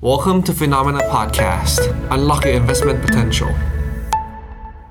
[0.00, 1.80] Welcome to Phenomena Podcast.
[2.14, 3.50] Unlock your investment potential.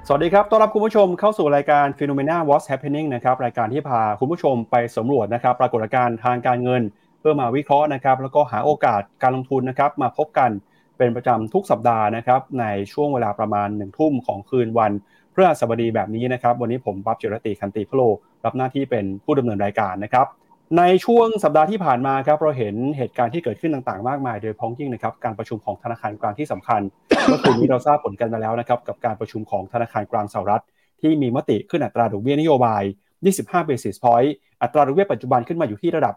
[0.08, 6.82] สวัสดีครับ ต้อนรับคุณผู้ชมเข้าสู่รายการ Phenomena What's Happening นะครับ รายการที่พาคุณผู้ชมไปสำรวจนะครับ ปรากฏการณ์ทางการเงิน
[7.20, 10.52] เพื่อมาวิเคราะห์นะครับ แล้วก็หาโอกาสการลงทุนนะครับ มาพบกัน
[10.98, 14.92] เป็นประจำทุกสัปดาห์นะครับ ในช่วงเวลาประมาณหนึ่งทุ่มของคืนวัน
[15.34, 18.02] พฤหัสบดีแบบนี้นะครับ วันนี้ผมปั๊บจิรติคันติพโล
[18.46, 20.28] รับหน้าที่เป็นผู้ดำเนินรายการนะครับ
[20.76, 26.82] ในช่วงสัปดาห์ที่ผ่านมาครับเราเห็นเหตุการณ์ที่เกิดขึ้นต่างๆ มากมาย โดยพ้องยิ่งนะครับการประชุมของธนาคารกลางที่สำคัญ
[27.28, 30.64] เมื่อคืนนี้เราทราบผลกันมาแล้วนะครับกับการประชุมของธนาคารกลางสหรัฐ
[31.02, 32.84] ที่มีมติขึ้นอัตราดอกเบี้ยนโยบาย
[33.26, 36.14] 25 basis point อัตราดอกเบี้ยปัจจุบันขึ้นมาอยู่ที่ระดับ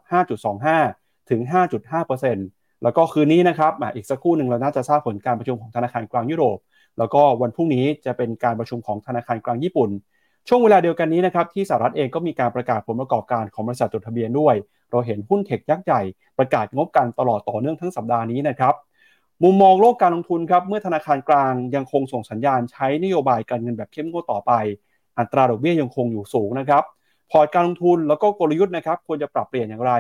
[0.65, 1.41] 5.25 ถึง
[2.13, 6.59] 5.5%แล้วก็คืนนี้นะครับอีกสักครู่หนึ่งเราน่าจะทราบผลการประชุมของธนาคารกลางยุโรป
[6.99, 9.91] แล้วก็วันพรุ่งนี้จะเป็นการประชุมของธนาคารกลางญี่ปุ่น
[10.53, 14.55] ช่วงเวลาเดียวกันนี้นะครับที่สหรัฐเองก็มีการประกาศผลประกอบการของบริษัทจดทะเบียนด้วย
[14.91, 16.03] เราเห็นหุ้นเทคยักษ์ใหญ่
[16.39, 18.75] ประกาศงบกันตลอดต่อเนื่องทั้งสัปดาห์นี้นะครับ
[19.43, 24.53] มุมมองโลกการลงทุนครับเมื่อธนาคารกลางยังคงส่งสัญญาณใช้นโยบายการเงินแบบเข้มงวดต่อไป
[25.19, 26.83] อัตราดอกเบี้ยยังคงอยู่สูงนะครับ
[27.31, 29.93] พอร์ตการลงทุนแล้วก็กลยุทธ์นะครับควรจะปรับเปลี่ยนอย่างไร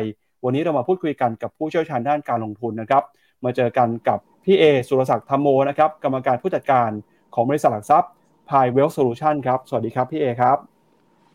[0.44, 3.02] วันนี้เรามาพูดคุยกันกับผู้เชี่ยวชาญด้านการลงทุนนะครับ
[3.44, 6.90] มาเจอกันกับพี่เอสุรศักดิ์ธรรมโมนะครับกรรมการผู้จัดการ
[7.34, 8.10] ของบริษัทหลักทรัพย์
[8.50, 10.56] Pi Wealth Solution ครับ สวัสดีครับพี่เอครับ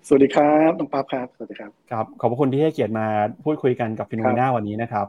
[0.08, 3.05] สวัสดีครับน้องป๊าบครับ สวัสดีครับ ครับ ขอบพระคุณที่ให้เกียรติมา
[3.45, 5.08] พูดคุยกันกับ Finnomena วันนี้นะครับ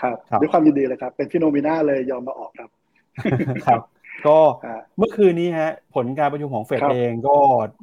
[0.00, 2.68] ครับ ด้วยความยินดีเลยครับ เป็น Finnomena เลยยอมมาออกครับ
[3.66, 3.80] ครับ
[4.26, 4.38] ก็
[4.98, 7.36] เมื่อคืนนี้ฮะ ผลการประชุมของเฟดเองก็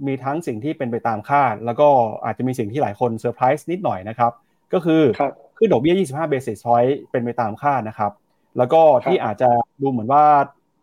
[0.08, 1.88] มีทั้งสิ่งที่เป็นไปตามคาด แล้วก็
[2.26, 4.32] อาจจะมีสิ่งที่หลายคนเซอร์ไพรส์นิดหน่อยนะครับ
[4.74, 5.02] ก็คือ
[5.58, 8.12] ขึ้นดอกเบี้ย 25 basis point เป็นไปตามคาดนะครับ
[8.58, 9.50] แล้วก็ที่อาจจะ
[9.82, 10.24] ดูเหมือนว่า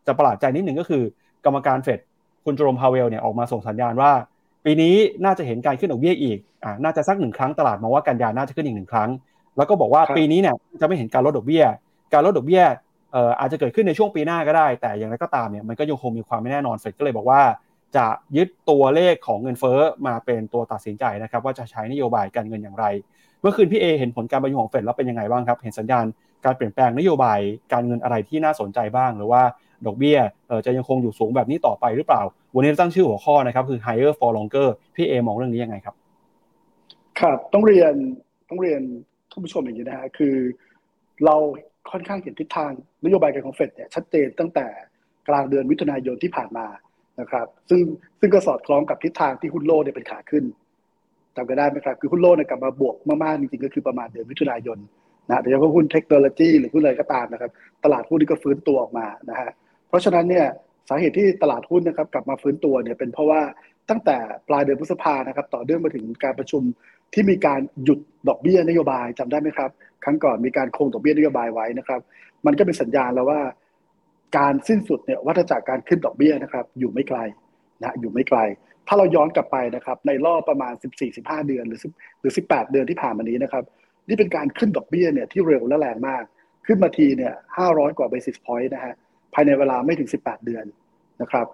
[0.07, 1.03] จะประหลาดใจนิดหนึ่งก็คือ
[1.45, 2.01] กรรมการเฟด
[2.45, 4.13] คุณโจรมพาเวลเนี่ยออกมาส่งสัญญาณว่า
[4.65, 9.11] ปีนี้น่าจะเห็นการขึ้นดอกเบี้ยอีกอ่าน่าจะสักหนึ่งครั้งตลาดมองว่ากันยาน่าจะขึ้นอีกหนึ่งครั้ง
[9.57, 11.65] แล้วก็บอกว่าปีนี้เนี่ยจะไม่เห็นการลดดอกเบี้ย
[12.13, 12.63] การลดดอกเบี้ย
[13.13, 17.41] เอ่ออาจจะเกิดขึ้นในช่วงปีหน้าก็ได้ แต่อย่างไรก็ตามเนี่ยมันก็ยังคงมีความไม่แน่นอนเฟดก็เลยบอกว่า
[17.97, 22.85] จะยึดตัวเลขของเงินเฟ้อมาเป็นตัวตัดสินใจนะครับว่าจะใช้นโยบายการเงินอย่างไร
[23.41, 26.05] เมื่อคืนพี่เอเห็นผลการประชุมของเฟดแล้วเป็นยังไงบ้างครับ เห็นสัญญาณ
[26.45, 27.39] การเปลี่ยนแปลงนโยบาย
[27.73, 29.43] การเงินอะไรที่น่าสนใจบ้าง หรือว่า
[29.87, 30.19] ดอกเบี้ย
[30.67, 32.23] จะยังคงอยู่สูงแบบนี้ต่อไปหรือเปล่า
[32.55, 35.95] วันนี้ตั้งชื่อหัวข้อนะครับ คือ higher for longer พี่เอมองเรื่องนี้ยังไงครับ
[37.21, 37.95] ครับต้องเรียน
[38.49, 38.81] ต้องเรียน
[39.31, 40.35] ท่านผู้ชมอย่างนี้นะฮะคือ
[41.25, 41.37] เรา
[41.91, 42.71] ค่อนข้างเห็นทิศทาง
[43.05, 44.67] นโยบายการของเฟดเนี่ยชัดเจนตั้งแต่
[45.29, 46.67] กลางเดือนมิถุนายนที่ผ่านมา
[47.21, 47.81] นะครับ ซึ่ง
[48.21, 50.45] ซึ่งก็สอดคล้องกับทิศทางที่หุ้นโลกเนี่ยเป็นขาขึ้น
[51.37, 54.79] จำกันได้ไหมครับ คือหุ้นโลกเนี่ยกลับมาบวกมากๆจริงๆก็คือประมาณเดือนมิถุนายน
[55.29, 57.51] นะแต่เฉพาะหุ้นเทคโนโลยีหรือหุ้นอะไรก็ตามนะครับ
[57.85, 59.51] ตลาดหุ้นนี่ก็ฟื้นตัวออกมานะฮะ
[59.93, 60.47] เพราะฉะนั้นเนี่ย
[60.89, 63.41] สาเหตุที่ตลาดหุ้นนะครับกลับมาฟื้นตัวเนี่ยเป็นเพราะว่า
[63.91, 64.17] ตั้งแต่
[64.49, 66.63] ปลายเดือนพฤษภานะครับต่อเนื่องมาถึงการประชุม
[67.15, 67.99] ที่มีการหยุด
[68.29, 69.71] ดอกเบี้ยนโยบายจำได้ไหมครับ
[70.05, 72.01] ครั้งก่อนมีการคงดอกเบี้ยนโยบายไว้นะครับ
[72.47, 73.41] มันก็เป็นสัญญาณแล้วว่า
[74.39, 77.19] การสิ้นสุดเนี่ยวัฏจักรการขึ้นดอกเบี้ยนะครับ อยู่ไม่ไกล
[77.83, 78.39] นะอยู่ไม่ไกล
[78.87, 80.73] ถ้าเราย้อนกลับไปนะครับ ในรอบประมาณ
[81.11, 81.81] 14-15 เดือนหรือ
[82.21, 83.65] หรือ 18 เดือนที่ผ่านมานี้นะครับ
[84.09, 86.23] นี่เป็นการขึ้นดอกเบี้ยเนี่ยที่เร็วและแรงมาก
[86.67, 87.33] ขึ้นมาทีเนี่ย
[87.67, 88.95] 500 กว่า basis point นะฮะ
[89.35, 90.65] ภายในเวลาไม่ถึง 18 เดือน
[91.23, 91.47] นะครับ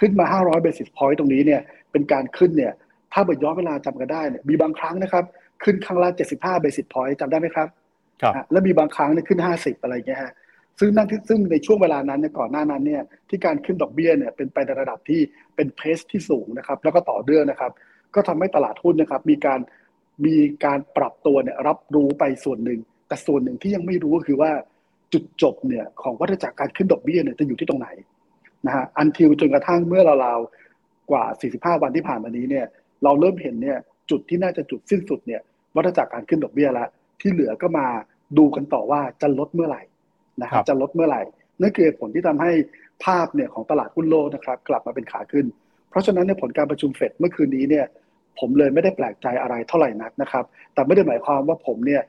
[0.00, 1.60] ขึ้นมา 500 basis point ตรงนี้เนี่ย
[1.92, 2.72] เป็นการขึ้นเนี่ย
[3.12, 5.24] ถ้าเบิดย้อนเวลาจำกันได้เนี่ยมีบางครั้งนะครับ
[5.62, 7.68] ขึ้นครั้งละ 75 basis point จำได้ไหมครับ
[8.22, 10.32] ครับแล้วมีบางครั้งเนี่ยขึ้น 50 อะไรเงี้ยฮะ
[10.78, 15.20] ซึ่งนั่นซึ่งในช่วงเวลานั้นเนี่ยก่อนหน้านั้นเนี่ยที่การขึ้นดอกเบี้ยเนี่ยเป็นไปในระดับที่
[15.56, 17.72] เป็นเพสที่สูงนะครับ แล้วก็ต่อเนื่องนะครับ
[18.14, 19.60] ก็ทำให้ตลาดหุ้นนะครับ มีการ
[20.24, 24.50] มีการปรับตัวเนี่ยรับรู้ไปส่วนหนึ่ง แต่ส่วนหนึ่งที่ยังไม่รู้ก็คือว่า
[25.12, 27.88] จุดจบเนี่ยของวัฏจักรการขึ้นดอกเบี้ยเนี่ยจะอยู่ที่ตรงไหน
[28.66, 32.66] นะฮะอันทิวจนกระทั่งเมื่อราวๆกว่า 45 วันที่ผ่านมานี้เนี่ย
[33.04, 33.78] เราเริ่มเห็นเนี่ย
[34.10, 35.40] จุดที่น่าจะจุดสิ้นสุดเนี่ย
[35.76, 36.88] วัฏจักรการขึ้นดอกเบี้ยแล้ว
[37.20, 37.86] ที่เหลือก็มา
[38.38, 39.82] ดูกันต่อว่าจะลดเมื่อไหร่
[40.42, 41.22] นะครับจะลดเมื่อไหร่
[41.60, 42.52] นั่นคือผลที่ทำให้
[43.04, 45.46] ภาพเนี่ยของตลาดหุ้นโลกนะครับ กลับมาเป็นขาขึ้น
[45.90, 47.86] เพราะฉะนั้นในผลการประชุมเฟดเมื่อคืนนี้เนี่ย
[48.38, 50.44] ผมเลยไม่ได้แปลกใจอะไรเท่าไหร่นักนะครับ
[50.74, 52.02] แต่ไม่ได้หมายความว่าผมเนี่ย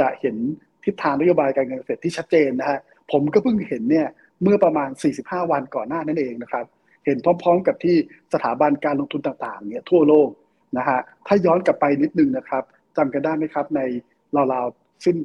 [0.00, 0.36] จะเห็น
[0.86, 2.78] ทิศทางนโยบายการเงินเฟดที่ชัดเจนนะฮะ
[3.12, 4.06] ผมก็เพิ่งเห็นเนี่ย
[4.42, 4.90] เมื่อประมาณ
[5.20, 6.66] 45 วันก่อนหน้านั่นเองนะครับ
[7.04, 7.96] เห็นพร้อม ๆ กับที่
[8.32, 10.28] สถาบันการลงทุนต่างๆเนี่ยทั่วโลก
[10.78, 12.62] นะฮะถ้าย้อนกลับไปนิดนึงนะครับ
[12.96, 13.80] จำกันได้ไหมครับใน
[14.52, 15.16] ราวๆสิ้น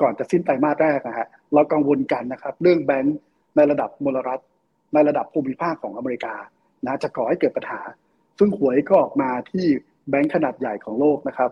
[0.00, 3.18] ก่อนจะสิ้นไตรมาสแรกนะฮะเรากังวลกันนะครับเรื่องแบงก์
[3.56, 4.40] ในระดับมลรัฐ
[4.94, 6.34] ในระดับภูมิภาคของอเมริกา
[6.84, 7.80] นะจะก่อให้เกิดปัญหา
[8.38, 9.66] ซึ่งหวยก็ออกมาที่
[10.10, 11.50] แบงก์ขนาดใหญ่ของโลกนะครับ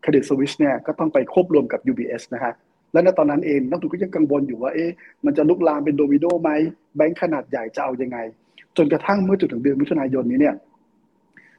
[0.00, 2.52] เครดิตสวิชเนี่ยก็ต้องไปควบรวมกับ UBS นะฮะ
[2.92, 4.90] และในตอนนั้นเองนักทุนก็ยังกังวลอยู่ว่าเอ๊ะ
[5.24, 6.50] มันจะลุกลามเป็นโดมิโนไหม
[6.96, 8.18] แบงก์ขนาดใหญ่จะเอายังไง
[8.76, 10.56] จนกระทั่งเมื่อจนถึงเดือนมิถุนายนนี้เนี่ย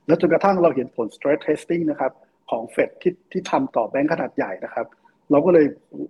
[0.08, 2.12] แล้วจนกระทั่งเราเห็นผล stress testing นะครับ
[2.50, 4.86] ของเฟดที่ที่ทำต่อแบงก์ขนาดใหญ่นะครับ
[5.32, 5.66] เราก็เลย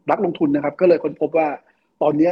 [0.09, 1.47] รักลงทุนนะครับ ก็เลยค้นพบว่า
[2.01, 2.31] ตอนนี้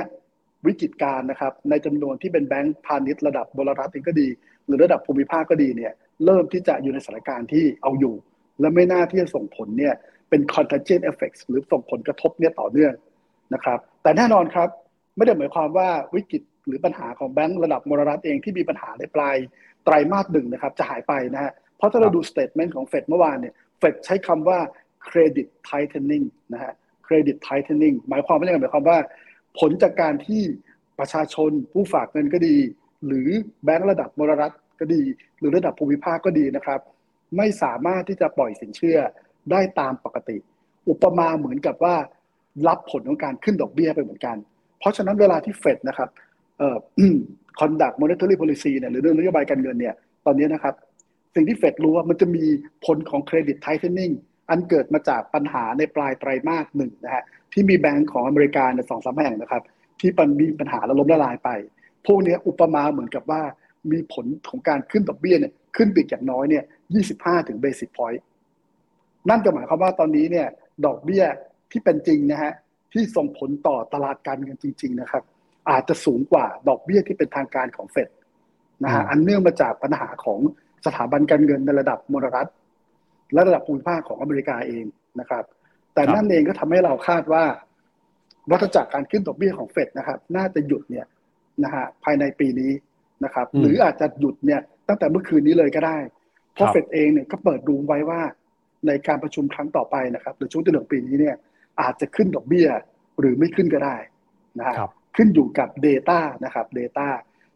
[0.67, 4.27] วิกฤตการนะครับ ในจำนวนที่เป็นแบงก์พาณิชย์ระดับบลรัฐเองก็ดี
[4.65, 5.93] หรือระดับภูมิภาคก็ดีเนี่ย
[6.25, 8.15] เริ่มที่จะอยู่ในสถานการณ์ที่เอาอยู่
[8.59, 9.93] และไม่น่าที่จะส่งผลเนี่ย
[10.29, 12.93] เป็น contagion effects หรือส่งผลกระทบเนี่ยต่อเนื่อง
[13.53, 14.69] นะครับ แต่แน่นอนครับ
[15.17, 19.35] ไม่ได้หมายความว่าวิกฤตหรือปัญหาของแบงก์ระดับมรรัฐเองที่มีปัญหาในปลาย
[19.83, 24.59] ไตรมาสหนึ่งนะครับ จะหายไปนะฮะเพราะถ้าเราดูสเตทเมนต์ของเฟดเมื่อวานเนี่ยเฟดใช้คำว่า
[25.09, 26.73] credit tightening นะฮะ
[27.07, 28.99] credit tightening หมายความว่าอย่างไรหมายความว่า
[29.59, 30.43] ผลจากการที่
[30.99, 32.57] ประชาชนผู้ฝากเงินก็ดี
[33.05, 33.29] หรือ
[33.65, 35.01] แบงก์ระดับมรรัฐก็ดี
[35.39, 36.79] หรือระดับภูมิภาคก็ดีนะครับ
[37.37, 38.99] ไม่สามารถที่จะปล่อยสินเชื่อ
[39.51, 40.37] ได้ตามปกติ
[40.89, 41.95] อุปมาเหมือนกับว่า
[42.67, 44.37] รับผลของการขึ้นดอกเบี้ยไปเหมือนกัน
[44.79, 46.09] เพราะฉะนั้นเวลาที่เฟดนะครับ
[46.57, 46.77] เอ่อ
[47.59, 50.73] conduct monetary policy เนี่ยหรือเรื่องนโยบายการเงินเนี่ยตอนนี้นะครับ
[51.35, 52.43] สิ่งที่เฟดรู้ว่ามันจะมี
[52.85, 54.13] ผลของ credit tightening
[54.49, 57.23] อันเกิดมาจากปัญหาในปลายไตรมาสหนึ่งนะฮะ
[57.53, 59.63] ที่มีแบงก์ของอเมริกาในสองสามแห่งนะครับ
[59.99, 61.49] ที่มันมีปัญหาและล้มละลายไป
[62.05, 63.41] พวกนี้อุปมาเหมือนกับว่า
[63.91, 66.63] มีผลของการขึ้นดอกเบี้ยเนี่ยขึ้นไปอย่างน้อยเนี่ย
[67.05, 68.19] 25 ถึง basic point
[69.29, 70.47] นั่นก็หมายความว่าตอนนี้เนี่ย
[70.85, 71.23] ดอกเบี้ย
[71.71, 72.53] ที่เป็นจริงนะฮะ
[72.93, 75.23] ที่ส่งผลต่อตลาดการเงินจริง ๆ นะครับ
[75.69, 78.09] อาจจะสูงกว่าดอกเบี้ยที่เป็นทางการของเฟด
[78.83, 80.39] นะฮะอันเนื่องมาจากปัญหาของ
[80.85, 82.49] สถาบันการเงินในระดับมรรัฐ
[83.33, 84.85] และระดับภูมิภาคของอเมริกาเอง
[85.19, 85.43] นะครับ
[85.93, 87.43] แต่นั่นเองก็ทำให้เราคาดว่า
[88.51, 91.05] วัฏจักรการขึ้นดอกเบี้ยของเฟดนะครับ น่าจะหยุดเนี่ย
[91.63, 92.71] นะฮะภายในปีนี้
[93.23, 95.97] นะครับ หรืออาจจะหยุดเนี่ยตั้งแต่เมื่อคืนนี้เลยก็ได้
[96.53, 98.21] เพราะเฟดเองเนี่ยก็เปิดดูไว้ว่า
[98.87, 101.35] ในการประชุมครั้งต่อไปนะครับหรือช่วงที่หนึ่งปีนี้เนี่ย
[101.81, 102.67] อาจจะขึ้นดอกเบี้ย
[103.19, 103.95] หรือไม่ขึ้นก็ได้
[104.59, 104.75] นะฮะ
[105.15, 107.07] ขึ้นอยู่กับ Data นะครับ Data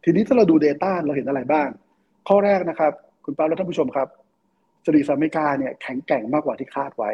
[0.03, 1.67] ทีนี้ถ้าเราดู Data เราเห็นอะไรบ้าง
[2.27, 2.91] ข้อแรกนะครับ
[3.25, 4.07] คุณปาและท่านผู้ชมครับ
[4.85, 7.11] สตรีสอเมริกาเนี่ยแข็งแกร่งมากกว่าที่คาดไว้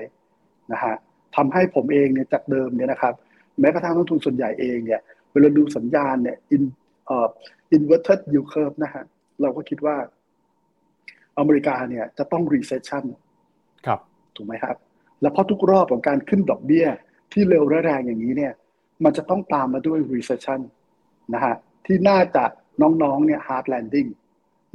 [0.71, 0.95] นะฮะ
[1.35, 3.13] ทำให้ผมเองเนี่ยจากเดิมเนี่ยนะครับ
[3.59, 5.01] แม้กระทั่งนักทุนส่วนใหญ่เองเนี่ย
[5.31, 6.63] เวลาดูสัญญาณเนี่ย in
[7.05, 7.27] เอ่อ
[7.75, 9.03] inverted yield curve นะฮะ
[9.41, 9.95] เราก็คิดว่า
[11.37, 13.03] อเมริกาเนี่ยจะต้อง recession
[13.85, 13.99] ครับ
[14.35, 14.75] ถูกไหมครับ
[15.21, 16.87] แล้วเพราะทุกรอบของการขึ้นดอกเบี้ย
[17.31, 18.53] ที่เร็วและแรงอย่างนี้เนี่ย
[19.03, 20.59] มันจะต้องตามมาด้วย recession
[21.33, 21.55] นะฮะ
[21.85, 22.43] ที่น่าจะ
[22.81, 24.09] น้องๆเนี่ย hard landing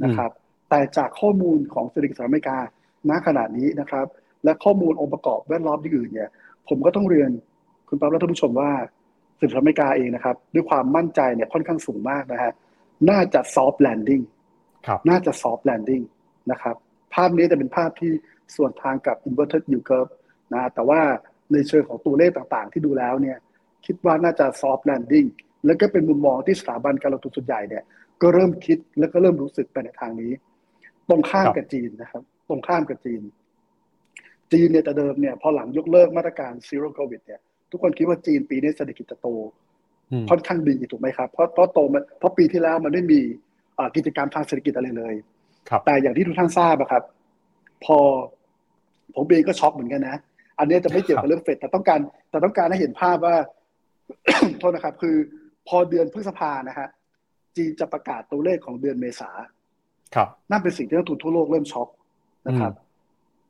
[0.03, 0.31] นะครับ
[0.69, 2.57] แต่จากข้อมูลของเศรษฐกิจสหรัฐอเมริกา
[3.09, 4.07] ณขณะนี้นะครับ
[4.43, 6.29] และข้อมูลองค์ประกอบแวดล้อมที่อื่นเนี่ย
[6.69, 7.29] ผมก็ต้องเรียน
[7.87, 8.71] คุณปั๊บและท่านผู้ชมว่า
[9.37, 12.53] เศรษฐกิจอเมริกาเองนะครับ ด้วยความมั่นใจเนี่ยค่อนข้างสูงมากนะฮะ
[13.09, 14.23] น่าจะ soft landing
[14.87, 16.03] ครับน่าจะ soft landing
[16.51, 16.75] นะครับ
[17.13, 18.11] ภาพนี้จะเป็นภาพที่
[18.55, 20.11] ส่วนทางกับ inverted yield curve
[20.53, 21.01] นะแต่ว่า
[21.51, 23.37] ในเชิงของตัวเลขต่างๆ ที่ดูแล้วเนี่ย
[23.85, 25.27] คิดว่าน่าจะ soft landing
[25.65, 27.83] แล้วก็เป็นมุมมองที่สถาบันการลงทุนส่วนใหญ่เนี่ย
[28.21, 30.31] ก็เริ่มคิดแล้วก็เริ่มรู้สึกไปในทางนี้
[31.09, 33.21] ตรงข้ามกับจีนนะครับ ตรงข้ามกับจีน
[34.51, 37.39] จีนเนี่ยแต่เดิมเนี่ยพอหลังยกเลิกมาตรการ zero covid เนี่ย
[37.71, 39.27] ทุกคนคิดว่าจีนปีนี้เศรษฐกิจจะโต
[40.29, 43.21] ค่อนข้างดีถูกไหมครับเพราะเพราะโตมันเพราะปีที่แล้วมันไม่มี
[43.95, 45.13] กิจกรรมทางเศรษฐกิจอะไรเลย
[45.69, 47.03] ครับแต่อย่างที่ทุกท่านทราบอะครับ
[47.85, 47.97] พอ
[49.15, 50.17] ผมเองก็ช็อกเหมือนกันนะ
[50.59, 53.35] อันนี้จะไม่เกี่ยวกับเรื่องเฟดแต่ต้องการแต่ต้องการให้เห็นภาพว่า
[54.59, 55.15] โทษนะครับ คือ
[55.67, 56.87] พอเดือนพฤษภานะฮะ
[57.55, 59.29] จีนจะประกาศตัวเลขของเดือนเมษา
[60.15, 61.89] ครับนั่นเป็นสิ่งที่นักทุนทั่วโลกเริ่มช็อก
[62.47, 62.73] นะครับ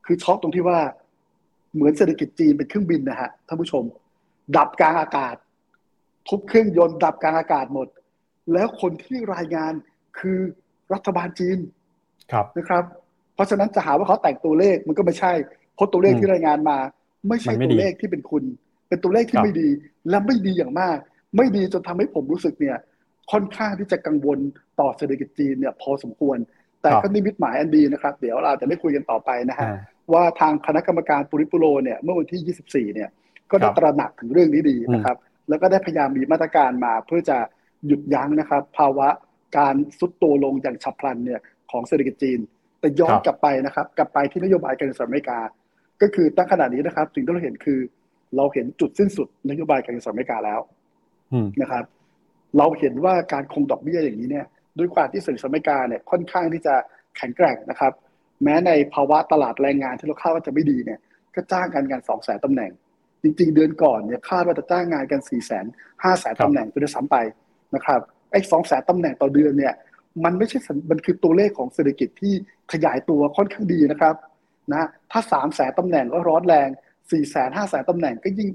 [0.05, 0.79] คือช็อกตรงที่ว่า
[1.73, 3.83] เหมือนเศรษฐกิจจีนเป็นเครื่องบินนะฮะท่านผู้ชม
[4.57, 5.35] ดับกลางอากาศ
[6.27, 7.87] ทุบเครื่องยนต์ดับกลางอากาศหมด
[8.53, 9.73] แล้วคนที่รายงาน
[10.19, 10.39] คือ
[10.93, 11.59] รัฐบาลจีน
[12.31, 12.83] ครับนะครับ
[13.35, 15.33] เพราะฉะนั้นจะหาว่าเขาแต่งตัวเลขมันก็ไม่ใช่
[15.75, 16.77] เพราะตัวเลขที่รายงานมา
[17.29, 18.43] ไม่ใช่มันไม่ตัดีวเลขที่เป็นคุณ
[18.87, 19.69] เป็นตัวเลขที่ครับไม่ดี
[20.09, 20.97] และไม่ดีอย่างมาก
[21.37, 22.77] ไม่ดีจนทำให้ผมรู้สึกเนี่ย
[23.31, 24.39] ค่อนข้างที่จะกังวล
[24.79, 26.37] ต่อเศรษฐกิจจีนเนี่ย พอสมควร
[26.81, 29.77] แต่ก็นิมิตหมายอันดีนะครับ เดี๋ยวเราจะไม่คุยกันต่อไปนะฮะอ่า
[30.13, 33.09] ว่าทางคณะกรรมการปุริปุโรเนี่ยเมื่อวันที่ 24 เนี่ย
[33.51, 35.17] ก็ได้ครับตระหนักถึงเรื่องนี้ดีนะครับ
[35.49, 37.37] แล้วก็ได้พยายามมีมาตรการมาเพื่อจะ
[37.87, 39.07] หยุดยั้งนะครับ ภาวะ
[39.57, 41.39] การซุดตัวลงอย่างฉับพลันเนี่ย
[41.71, 42.39] ของเศรษฐกิจจีน
[42.85, 45.39] แต่ย้อนครับกลับไปนะครับ กลับไปที่นโยบายการเงินสหรัฐอเมริกา
[46.01, 47.79] ก็คือตั้งขนาดนี้นะครับ สิ่งที่เราเห็นคือ
[48.35, 50.59] เราเห็นจุดสิ้นสุดนโยบายการเงินสหรัฐอเมริกาแล้ว
[51.33, 51.83] อืมนะครับ
[52.57, 54.45] เราเห็นว่าการคงดอกเบี้ยอย่างนี้เนี่ย
[54.77, 56.75] ด้วยความที่เศรษฐกิจอเมริกาเนี่ยค่อนข้างที่จะ
[57.17, 57.93] แข็งแกร่งนะครับ
[58.43, 60.99] แม้ในภาวะตลาดแรงงานที่เราคาดว่าจะไม่ดีเนี่ย
[61.35, 62.71] ก็จ้างกันกันสองแสนตำแหน่ง
[63.23, 65.65] จริง ๆ เดือนก่อนเนี่ยคาดว่าจะจ้างงานกันสี่แสน
[66.03, 67.15] ห้าแสนครับตำแหน่งไปด้วยซ้ำไป
[67.75, 67.99] นะครับ
[68.31, 69.73] ไอ้สองแสนตำแหน่งต่อเดือนเนี่ย
[70.23, 72.33] มันไม่ใช่สัญมันคือตัวเลขของเศรษฐกิจที่
[72.71, 74.15] ขยายตัวค่อนข้างดีนะครับ
[74.73, 76.67] นะถ้าสามแสนตำแหน่งก็ร้อนแรง
[77.11, 78.49] สี่แสนห้าแสนตำแหน่งก็ยิ่ง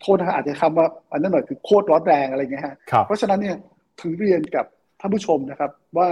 [0.00, 3.56] โทษนะฮะอาจจะคำว่าอันนั้นหน่อยคือโคตรร้อนแรงอะไรเงี้ยฮะครับเพราะฉะนั้นเนี่ย
[4.00, 4.64] ถึงเรียนกับ
[5.00, 6.08] ท่านผู้ชมนะครับ ว่า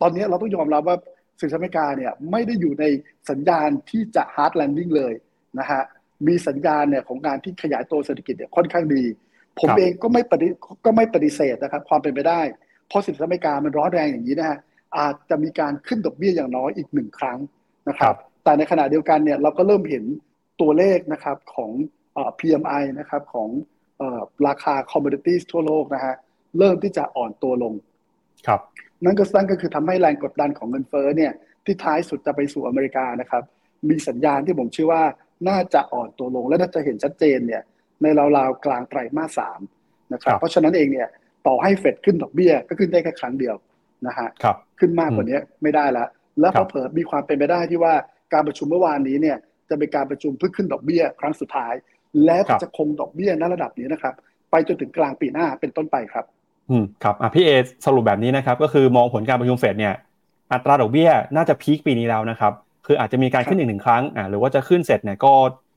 [0.00, 0.96] ตอนนี้เราต้องยอมรับว่า
[1.38, 2.84] สหรัฐอเมริกาเนี่ยไม่ได้อยู่ใน
[3.30, 5.14] สัญญาณที่จะ hard landing เลย
[5.58, 5.82] นะฮะ
[6.26, 9.04] มีสัญญาณเนี่ยของการที่ขยายตัวเศรษฐกิจเนี่ยค่อนข้างดี
[9.58, 10.48] ผมครับเองก็ไม่ปฏิ
[10.84, 12.40] ก็ไม่ปฏิเสธนะครับ ความเป็นไปได้
[12.90, 14.58] เพราะสินทรัพย์อเมริกามันร้อนแรงอย่างนี้นะฮะ
[14.98, 17.38] อาจจะมีการขึ้นดอกเบี้ยอย่างน้อยอีกหนึ่งครั้ง
[17.88, 20.04] นะคครัรับบแต่ในขณะเดียวกันเนี่ยเราก็เริ่มเห็น
[20.60, 21.70] ตัวเลขนะครับของ
[22.14, 23.48] เอ่อ PMI นะครับของ
[23.98, 26.14] เอ่อราคา commodities ทั่วโลกนะฮะ
[26.58, 27.74] เริ่มที่จะอ่อนตัวลง
[28.46, 28.60] ครับ
[29.04, 31.32] นั่นก็นั่นก็คือทำให้แรงกดดันของเงินเฟ้อเนี่ย
[31.64, 33.42] ที่ท้ายสุดจะไปสู่อเมริกานะครับ
[33.88, 35.02] มีสัญญาณที่ผมเชื่อว่า
[35.48, 37.62] น่าจะอ่อนตัวลงและน่าจะเห็นชัดเจนเนี่ย
[38.02, 38.06] ใน
[38.36, 39.60] ราวๆกลางไตรมาสสาม
[40.12, 41.08] นะครับครับเพราะฉะนั้นเองเนี่ย
[41.46, 43.54] ต่อให้เฟดขึ้นดอกเบี้ยก็ขึ้นได้แค่ครั้งเดียว
[44.06, 46.08] นะฮะครับขึ้นมากกว่านี้ไม่ได้แล้ว
[46.40, 47.94] แล้วครัพอบเผลอมีความเป็นไปได้ที่ว่า
[48.32, 49.36] การประชุมเมื่อวานนี้เนี่ย
[49.68, 51.74] จะเป็นการประชุมเพื่อขึ้นดอกเบี้ยครั้งสุดท้าย
[52.24, 54.14] และครับจะคงดอกเบี้ยณระดับนี้นะครับ
[54.50, 56.24] ไปจนถึงกลางปีหน้าเป็นต้นไปครับ
[56.70, 57.50] อืมครับอะพี่เอ
[57.86, 59.94] สรุปแบบนี้นะครับ ก็คือมองผลการประชุมเฟดเนี่ย
[60.52, 62.52] อัตราดอกเบี้ยน่าจะพีคปีนี้แล้วนะครับ
[62.86, 65.32] คืออาจจะมีการขึ้นอีกหนึ่งครั้งอ่าหรือว่าจะขึ้นเสร็จเนี่ยก็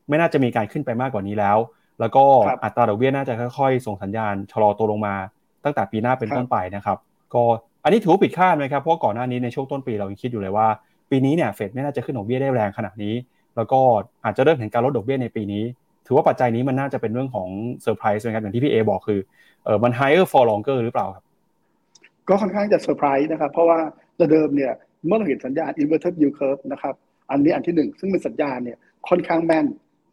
[0.10, 1.58] ไม่น่าจะมีการขึ้นไปมากกว่านี้แล้ว
[2.00, 5.15] แล้วก็ครับอัตราดอกเบี้ยน่าจะค่อยๆ ส่งสัญญาณชะลอตัวลงมา
[5.63, 6.98] ตั้งแต่ปีหน้าเป็นครับต้นไปนะครับ
[7.34, 7.43] ก็
[7.84, 10.67] อันนี้ถือว่าผิดคาดไหมครับเพราะก่อนหน้านี้ในช่วงต้นปีเรายังคิดอยู่เลยว่า
[11.10, 13.13] ปีนี้เนี่ยเฟดไม่น่าจะขึ้นดอกเบี้ยได้แรงขนาดนี้
[13.55, 13.79] แล้วก็
[14.25, 15.63] อาจจะเริ่มเห็นการลดดอกเบี้ยในปีนี้
[16.08, 17.50] ถือว่าปัจจัยนี้มันน่าจะเป็นเรื่องของ
[17.82, 19.20] เซอร์ไพรส์นะครับอย่างที่พี่เอบอกคือ
[19.65, 21.24] เออมัน higher for longer หรือเปล่าครับ
[22.27, 23.79] ก็ค่อนข้างจะเซอร์ไพรส์นะครับเพราะว่า
[24.17, 24.74] แต่เดิมเนี่ย
[25.08, 26.96] เมื่อเราเห็นสัญญาณ inverted yield curve นะครับ
[27.32, 28.77] อันนี้อันที่หนึ่งซึ่งเป็นสัญญาณเนี่ย
[29.10, 29.67] ค่อนข้างแม่น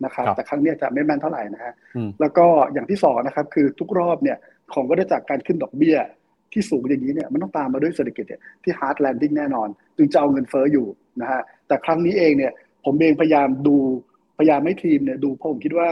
[0.05, 4.37] นะครับครับแต่ครั้งเนี้ยจะไม่แม่นเท่าไหร่นะฮะอืมแล้วก็อย่างที่สองนะครับคือทุกรอบเนี่ย
[4.75, 5.97] ของวัฏจักรการขึ้นดอกเบี้ย
[6.53, 10.87] ที่สูงอย่างนี้เนี่ยมันต้องตามมาด้วยเศรษฐกิจเนี่ยที่ hard landing แน่นอน จึงจะเอาเงินเฟ้ออยู่
[11.21, 12.53] นะฮะแต่ครั้งนี้เองเนี่ย
[12.85, 13.77] ผมเองพยายามดู
[14.39, 15.89] พยายามให้ทีมเนี่ยดูเพราะผมคิดว่า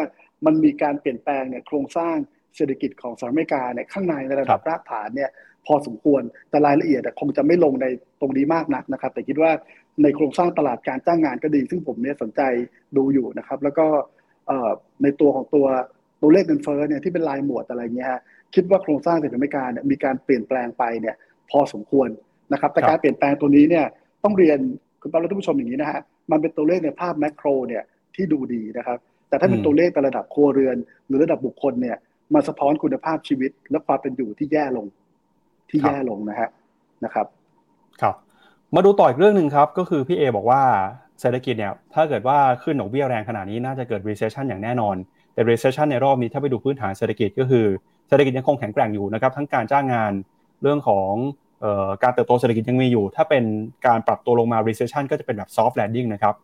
[0.47, 2.17] มันมีการเปลี่ยนแปลงเนี่ยโครงสร้าง
[2.57, 5.31] เศรษฐกิจของสหรัฐอเมริกาเนี่ยข้างในในระดับรากฐานเนี่ย
[5.67, 7.87] พอสมควรแต่รายละเอียดอะคงจะไม่ลงใน
[8.21, 9.53] ตรงนี้มากนักนะครับ แต่คิดว่า
[10.03, 12.41] ในโครงสร้างตลาดการจ้างงานก็ดี ซึ่งผมเนี่ยสนใจ
[12.97, 13.87] ดูอยู่นะครับ แล้วก็
[14.47, 14.71] เอ่อ
[15.03, 15.67] ในตัวของตัว
[16.21, 18.21] ตัวเลขเงินเฟ้อเนี่ยที่เป็นรายหมวดอะไรเงี้ยฮะ
[18.55, 21.15] คิดว่าโครงสร้างเศรษฐกิจอเมริกาเนี่ยมีการเปลี่ยนแปลงไปเนี่ย
[21.51, 22.09] พอสมควร
[22.53, 23.87] นะครับ แต่ครับการเปลี่ยนแปลงตัวนี้เนี่ย
[24.25, 24.59] ต้องเรียน
[25.01, 26.01] คุณปั๊บและท่านผู้ชมอย่างนี้นะฮะ
[26.31, 27.83] มันเป็นตัวเลขในภาพแมกโรเนี่ย
[28.15, 30.77] ที่ดูดีนะครับ แต่ถ้าเป็นอืมตัวเลขในระดับครัวเรือน
[31.07, 31.97] หรือระดับบุคคลเนี่ย
[32.35, 34.87] มันสะท้อนคุณภาพชีวิต และความเป็นอยู่ที่แย่ลง
[35.71, 36.49] ที่แย่ลงนะฮะ
[37.05, 37.27] นะครับ
[38.03, 38.15] ครับ
[38.75, 40.63] มาดูต่ออีกเรื่องหนึ่งครับก็คือพี่เอบอกว่า
[41.21, 44.97] เศรษฐกิจเนี่ยถ้าเกิดว่าขึ้นดอกเบี้ยแรงขนาดนี้น่าจะเกิด recession อย่างแน่นอน
[45.35, 47.67] แต่ recession ในรอบนี้ถ้าไปดูพื้นฐานเศรษฐกิจก็คือ
[48.09, 50.13] เศรษฐกิจยังคงแข็งแกร่งอยู่นะครับทั้งการจ้างงาน
[50.63, 51.13] เรื่องของ
[51.61, 53.45] เอ่อการเติบโตเศรษฐกิจยังมีอยู่ ถ้าเป็น
[53.87, 56.35] การปรับตัวลงมา recession ก็จะเป็นแบบ soft landing นะครับ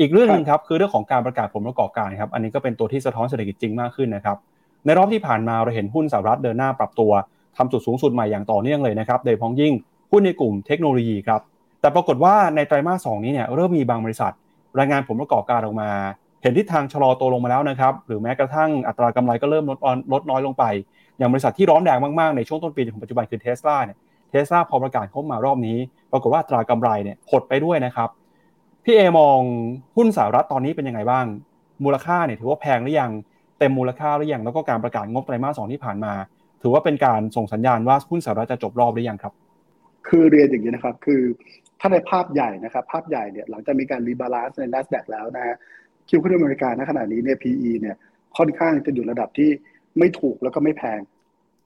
[0.00, 4.36] อีกเรื่องหนึงครับคือเรื่องของการประกาศผลประกอบการครับอันนี้ก็เป็นตัวที่สะท้อนเศรษฐกิจจริงมากขึ้นนะครับ
[4.84, 7.12] ในรอบที่ผ่านมาเราเห็นหุ้นสหรัฐเดินหน้าปรับตัว
[7.56, 9.72] ทำจุดสูงสุดใหม่อย่างต่อเนื่องเลยนะครับโดยเฉพ้องยิ่ง
[10.12, 11.40] หุ้นในกลุ่มเทคโนโลยีครับ
[11.80, 14.32] แต่ปรากฏว่าในไตรมาสสองนี้เนี่ยเริ่มมีบางบริษัท
[14.78, 15.90] รายงานผลประกอบการออกมา
[16.42, 19.78] เห็นทิศทางชะลอตัวลงมาแล้วนะครับหรือแม้กระทั่งอัตรากำไรก็เริ่มลด
[20.12, 20.64] ลดน้อยลงไป
[21.18, 23.98] อย่างบริษัทที่ร้อนแรงมากๆในช่วงต้นปีจนถึงปัจจุบันคือเทสลาเนี่ย
[24.30, 25.78] เทสลาพอประกาศเข้ามารอบนี้
[26.12, 28.08] ปรากฏว่าตรากำไรเนี่ยหดไปด้วยนะครับ
[28.84, 29.38] พี่เอมอง
[29.96, 31.26] หุ้นสหรัฐตอนนี้เป็นยังไงบ้าง
[31.84, 33.10] มูลค่าเนี่ยถือว่าแพงหรือยัง
[33.58, 36.12] เต็มมูลค่าหรือยังแล้วก็การประกาศงบไตรมาสสองที่ผ่านมา
[36.62, 39.32] ถือว่าเป็นการส่งสัญญาณว่าหุ้นสหรัฐจะจบรอบหรือยังครับ
[40.08, 41.22] คือเรียนอย่างนี้นะครับคือ
[41.80, 45.56] ถ้าในภาพใหญ่นะครับภาพใหญ่เนี่ยหลังจากมีการ rebalance ใน NASDAQ แล้วนะฮะ
[46.08, 47.96] คือหุ้นอเมริกาณขณะนี้เนี่ย PE เนี่ย
[48.36, 49.50] ค่อนข้างจะอยู่ระดับที่
[49.98, 51.00] ไม่ถูกแล้วก็ไม่แพง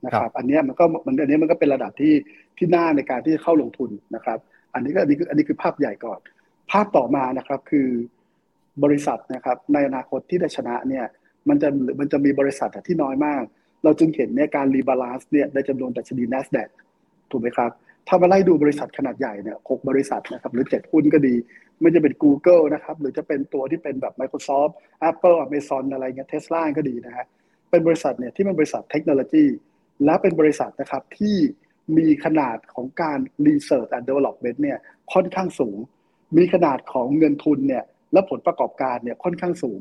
[0.05, 2.15] นะคครับอันเนี้ยมันก็มันอันเนี้ยมันก็เป็นระดับที่
[2.59, 4.39] ที่น่าในการที่จะเข้าลงทุนนะครับ
[4.75, 6.19] อันนี้ก็อันนี้คืออันนี้คือภาพใหญ่ก่อน
[6.71, 7.89] ภาพต่อมานะครับคือ
[8.85, 11.05] บริษัทนะครับ ในอนาคตที่ได้ชนะเนี่ย
[11.49, 11.69] มันจะ
[12.01, 13.43] มันจะมีบริษัทที่น้อยมาก
[13.85, 16.69] เราจึงเห็นในการ rebalance เนี่ยในจำนวนดัชนี NASDAQ
[17.31, 17.71] ถูกไหมครับ
[18.09, 21.35] ถ้ามาไล่ดูบริษัทขนาดใหญ่เนี่ยหกบริษัทนะครับ หรือเจ็ดหุ้นก็ดี
[21.81, 24.73] ไม่จะเป็น Google นะครับ หรือจะเป็นตัวที่เป็นแบบ Microsoft
[25.11, 27.27] Apple Amazon อะไรเงี้ย Tesla ก็ดีนะฮะ
[27.71, 29.45] เป็นบริษัทเนี่ยที่มันบริษัทเทคโนโลยี
[30.05, 31.37] และเป็นบริษัทนะครับที่
[31.97, 34.79] มีขนาดของการ Research and Development เนี่ย
[35.13, 35.77] ค่อนข้างสูง
[36.37, 39.81] มีขนาดของเงินทุนเนี่ยและผลประกอบการเนี่ยค่อนข้างสูง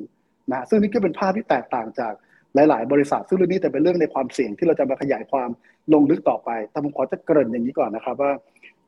[0.52, 2.14] นะซึ่งนี่ก็เป็นภาพที่แตกต่างจาก
[2.56, 5.50] หลาย ๆ บริษัท ซึ่งเรื่องนี้แต่เป็นเรื่องในความเสี่ยงที่เราจะมาขยายความ
[5.94, 8.32] ลงลึกต่อไป แต่ผมขอจะเกริ่นอย่างนี้ก่อนนะครับว่า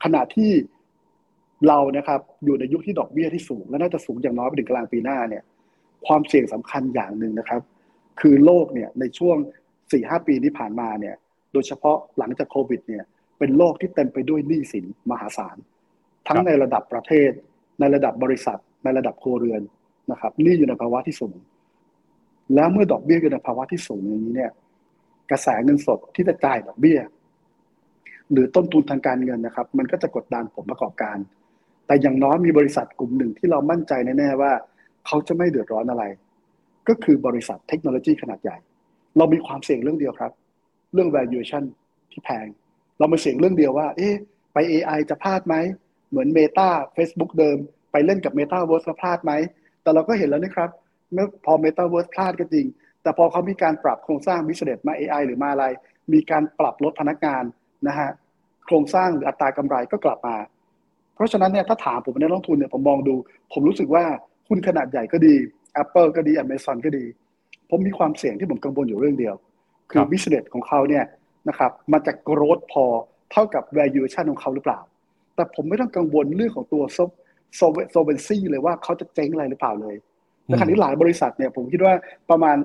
[0.03, 0.51] ขณะที่
[1.68, 5.44] เรานะครับอยู่ในยุคที่ดอกเบี้ยที่สูง และน่าจะสูงอย่างน้อยไปถึงกลางปีหน้าเนี่ย
[6.08, 7.62] ความเสี่ยงสำคัญอย่างหนึ่งนะครับ
[8.21, 9.38] คือโลกเนี่ยในช่วง
[9.69, 11.15] 4ี่หปีที่ผ่านมาเนี่ย
[11.53, 13.03] โดยเฉพาะหลังจากโควิดเนี่ย
[13.39, 15.57] เป็นโลกที่เต็มไปด้วยหนี้สินมหาศาล
[16.27, 17.31] ทั้งในระดับประเทศ
[17.79, 19.61] ในระดับบริษัท ในระดับครัวเรือน
[20.11, 21.35] นะครับหนี้อยู่ในภาวะที่สูง
[22.55, 24.51] แล้วเมื่อดอกเบี้ยอยู่ในภาวะที่สูงอย่างนี้เนี่ย
[25.31, 26.99] กระแสเงินสดที่จะจ่ายดอกเบี้ย
[28.31, 31.17] หรือต้นทุนทางการเงินนะครับ มันก็จะกดดันผลประกอบการ
[31.88, 34.51] แต่อย่างน้อยมีบริษัทกลุ่มหนึ่งที่เรามั่นใจแน่ๆว่า
[35.05, 36.03] เขาจะไม่เดือดร้อนอะไร
[36.89, 38.58] ก็คือบริษัทเทคโนโลยีขนาดใหญ่
[39.17, 40.31] เรามีความเสี่ยงเรื่องเดียวครับ
[40.93, 41.63] เรื่อง valuation
[42.12, 42.48] ที่แพง
[43.00, 44.13] เรามาเสี่ยงเรื่องเดียวว่า เอ๊ะ
[44.53, 45.55] ไป AI จะพลาดไหม
[46.10, 47.58] เหมือน Meta Facebook เดิม
[47.91, 49.31] ไปเล่นกับ Metaverse แล้วพลาดไหม
[49.81, 50.69] แต่เราก็เห็นแล้วนะครับ
[51.13, 52.65] เมื่อพอ Metaverse พลาดก็จริง
[53.03, 55.65] แต่พอเขามีการปรับโครงสร้าง business มา AI หรือมาอะไร
[56.13, 57.43] มีการปรับลดพนักงาน
[57.88, 58.10] นะฮะ
[58.65, 60.36] โครงสร้างหรืออัตรากำไรก็กลับมา
[61.15, 63.15] เพราะฉะนั้นเนี่ยถ้าถามผมในลงทุนเนี่ยผมมองดู
[63.53, 64.03] ผมรู้สึกว่า
[64.48, 65.36] หุ้นขนาดใหญ่ก็ดี
[65.81, 67.05] Apple ก็ดี Amazon ก็ดี
[67.69, 69.35] ผมมีความเสี่ยงที่ผมกังวลอยู่เรื่องเดียว
[69.91, 71.05] คือ business ของเขาเนี่ย
[71.49, 72.85] นะครับมันจะ growth พอ
[73.31, 74.79] เท่ากับ valuation ของเขาหรือเปล่า
[75.35, 76.83] แต่ผมไม่ต้องกังวลเรื่องของตัว
[77.95, 79.95] solvency เลยว่าเขาจะเจ๊งอะไรหรือเปล่าเลย
[80.45, 81.93] ในขณะที่หลายบริษัทเนี่ยผมคิดว่า
[82.29, 82.57] ประมาณ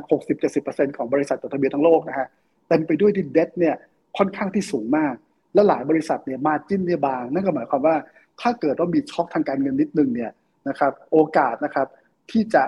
[0.45, 2.29] 60-70%ของบริษัทจดทะเบียนทั้งโลกนะฮะ
[2.69, 3.75] เต็มไปด้วยดินเดเนี่ย
[4.19, 5.15] ค่อนข้างที่สูงมาก
[5.55, 7.97] และหลายบริษัทเนี่ยมาจิ้นเนี่ยบาง นั่นก็หมายความว่า
[8.41, 10.33] ถ้าเกิดว่ามีช็อคทางการเงินนิดนึงเนี่ย
[10.69, 11.87] นะครับโอกาสนะครับ
[12.31, 12.65] ที่จะ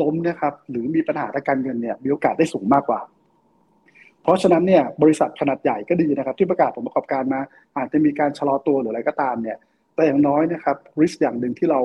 [0.00, 3.00] ล้มนะครับ หรือมีปัญหาทางการเงินเนี่ยมีโอกาสได้สูงมากกว่า
[4.22, 7.40] เพราะฉะนั้นเนี่ยบริษัทขนาดใหญ่ก็ดีนะครับ ที่ประกาศผลประกอบการมา
[7.76, 9.56] อาจจะมีการชะลอตัวหรืออะไรก็ตามเนี่ย
[9.94, 11.80] แต่อย่างน้อยนะครับริสอย่างหนึ่งที่เรา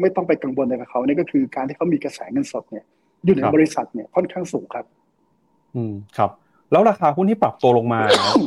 [0.00, 2.84] ไม่ต้องไปกังวลในกับเขานี่ก็คือการที่เขามีกระแสเงินสดเนี่ย
[3.24, 4.84] อยู่ในบริษัทเนี่ยค่อนข้างสูงครับ
[5.74, 6.30] อืมครับ
[6.72, 8.00] แล้วราคาหุ้นที่ปรับตัวลงมา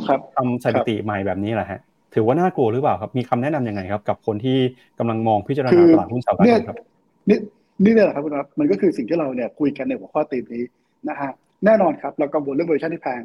[0.08, 1.80] ครับทำสถิติใหม่แบบนี้แหละฮะ
[2.14, 4.58] ถือว่าน่ากลัวหรือเปล่าครับ มีคำแนะนำยังไงครับ กับคนที่
[4.98, 6.76] กำลังมองพิจารณาตลาดหุ้นสหรัฐครับ
[7.28, 7.38] นี่
[7.84, 10.64] นี่เนี่ยแหละครับคุณครับมันก็คือสิ่งที่เราเนี่ยคุยกันในหัวข้อธีมนี้
[11.08, 11.30] นะฮะ
[11.64, 13.22] แน่นอนครับ เรากังวลเรื่องเวอร์ชันที่แพง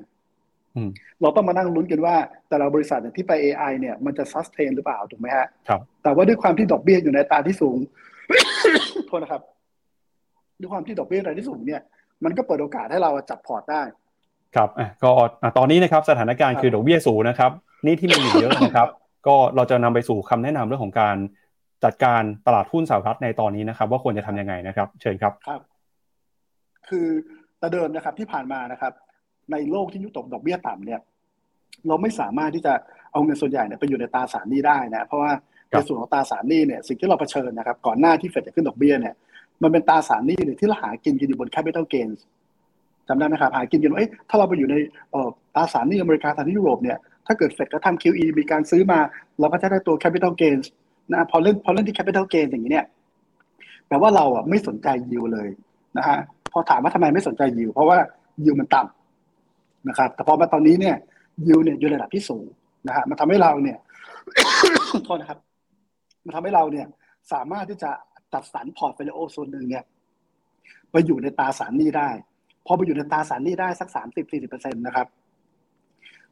[1.22, 2.16] เราต้องมานั่งลุ้นกันว่า
[2.50, 7.78] แต่ละบริษัทที่ไป AI เนี่ยมันจะ sustain หรือเปล่าถูกไหมฮะครับแต่ว่าด้วยความที่ดอกเบี้ยอยู่ในอัตราที่สูง
[9.08, 9.42] โทษนะครับ
[10.60, 11.82] ด้วยความที่ดอกเบี้ยในที่สูงเนี่ย
[12.24, 13.82] มันก็เปิดโอกาสให้เราจับพอร์ตได้
[14.56, 15.12] ครับอะก็
[15.58, 17.52] ตอนนี้นะครับ สถานการณ์คือดอกเบี้ยสูงนะครับ
[17.86, 18.88] นี่ที่มีอยู่เยอะนะครับ
[19.28, 21.16] ก็เราจะนำไปสู่คำแนะนำเรื่องของการ
[21.84, 25.62] จัดการตลาดหุ้นสหรัฐในตอนนี้นะครับ ว่าควรจะทํำยังไงนะครับ เชิญครับครับ
[26.90, 27.08] คือ
[27.60, 28.94] แต่เดิมนะครับที่ผ่านมานะครับ
[29.52, 31.00] ในโลกที่ยุตกดอกเบี้ยต่ำเนี่ย
[31.88, 32.74] เราไม่สามารถที่จะ
[33.12, 35.32] เอาเงินส่วนใหญ่เนี่ยไปอยู่ในตราสารหนี้ได้นะเพราะว่า
[35.70, 39.16] ในส่วนของตราสารหนี้เนี่ยสิ่งที่เราเผชิญนะครับ ก่อนหน้าที่เฟดจะขึ้นดอกเบี้ยเนี่ย
[39.64, 42.20] มันเป็นตราสารหนี้เนี่ยที่เราหากินกันอยู่บน capital gains
[43.08, 44.76] จำได้ไหมครับหากินกันว่าถ้าเราไปอยู่ใน
[45.56, 49.00] ตราสารหนี้อเมริกาตราสารหนี้ยุโรปเนี่ยถ้าเกิดเฟดก็ทำ QE มีการซื้อมา
[49.40, 50.72] เราก็จะได้ตัว capital gains น
[51.12, 52.86] นะพอเล่นพอเล่นที่ capital gain อย่างนี้เนี่ย
[53.88, 55.48] แปลว่าเราอะไม่สนใจยิวเลย
[55.98, 56.18] นะฮะ
[56.52, 57.98] พอถามว่าทำไมไม่สนใจยิวเพราะว่า
[58.46, 60.96] ยิวมันต่ำนะครับ แต่พอมาตอนนี้เนี่ย
[61.48, 62.46] ยิวเนี่ยอยู่ระดับที่สูง
[62.88, 63.78] นะฮะมันทำให้เราเนี่ย
[65.06, 65.40] โทษนะครับ
[66.26, 66.88] มันทำให้เราเนี่ย
[67.32, 67.92] สามารถที่จะ
[68.34, 69.84] จัดสรร portfolio ส่วนหนึ่งเนี่ย
[70.92, 72.10] ไปอยู่ในตราสารหนี้ได้
[72.66, 75.08] พอไปอยู่ในตราสารหนี้ได้สักสามสิบสี่สิบเปอร์เซ็นต์นะครับ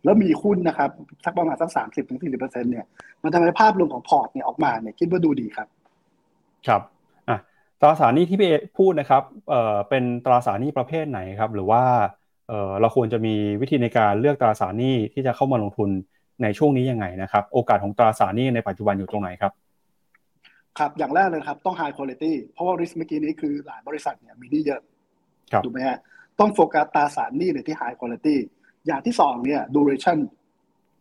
[0.03, 0.89] แล้วมีหุ้นนะครับ
[1.25, 2.85] สักประมาณสักสามสิบถึงสี่สิบเปอร์เซ็นต์เนี่ย
[3.23, 5.67] มันทำให้ภาพรวมของพอร์ตเนี่ยออกมาเนี่ยคิดว่าดูดีครับ
[6.67, 6.81] ครับ
[7.29, 7.37] อะ
[7.81, 11.83] ตราสารหนี้ที่พี่เอพูดนะครับเอ่อเป็นตราสารหนี้ประเภทไหนครับ หรือว่า
[12.49, 15.89] เออเราควรจะมีวิธีในการเลือกตราสารหนี้ที่จะเข้ามาลงทุน
[16.43, 19.51] ในช่วงนี้ยังไงนะครับ โอกาสของตราสารหนี้ในปัจจุบันอยู่ตรงไหนครับ
[20.79, 24.81] ครับอย่างแรกเลยครับต้อง high quality เพราะว่า risk เมื่อกี้นี้คือหลายบริษัทเนี่ยมีหนี้เยอะ
[25.63, 25.97] ถูกไหมฮะ
[26.39, 28.37] ต้องโฟกัสตราสารหนี้ในที่ high quality
[28.87, 30.19] อย่างที่สองเนี่ย duration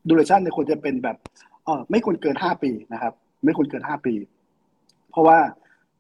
[0.08, 1.16] duration เนี่ยควรจะเป็นแบบ
[1.64, 3.12] เออไม่ควรเกินห้าปีนะครับ
[3.44, 4.14] ไม่ควรเกินห้าปี
[5.10, 5.38] เพราะว่า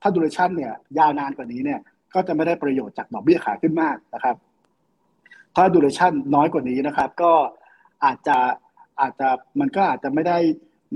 [0.02, 1.80] ถ้า duration เนี่ย ยาวนานกว่านี้เนี่ย
[2.14, 4.36] ก็จะไม่ได้ประโยชน์จากดอกเบี้ยขาขึ้นมากนะครับ
[5.56, 7.32] ถ้า duration น้อยกว่านี้นะครับ ก็
[8.04, 8.38] อาจจะ
[9.00, 9.28] อาจจะ
[9.60, 10.38] มันก็อาจจะไม่ได้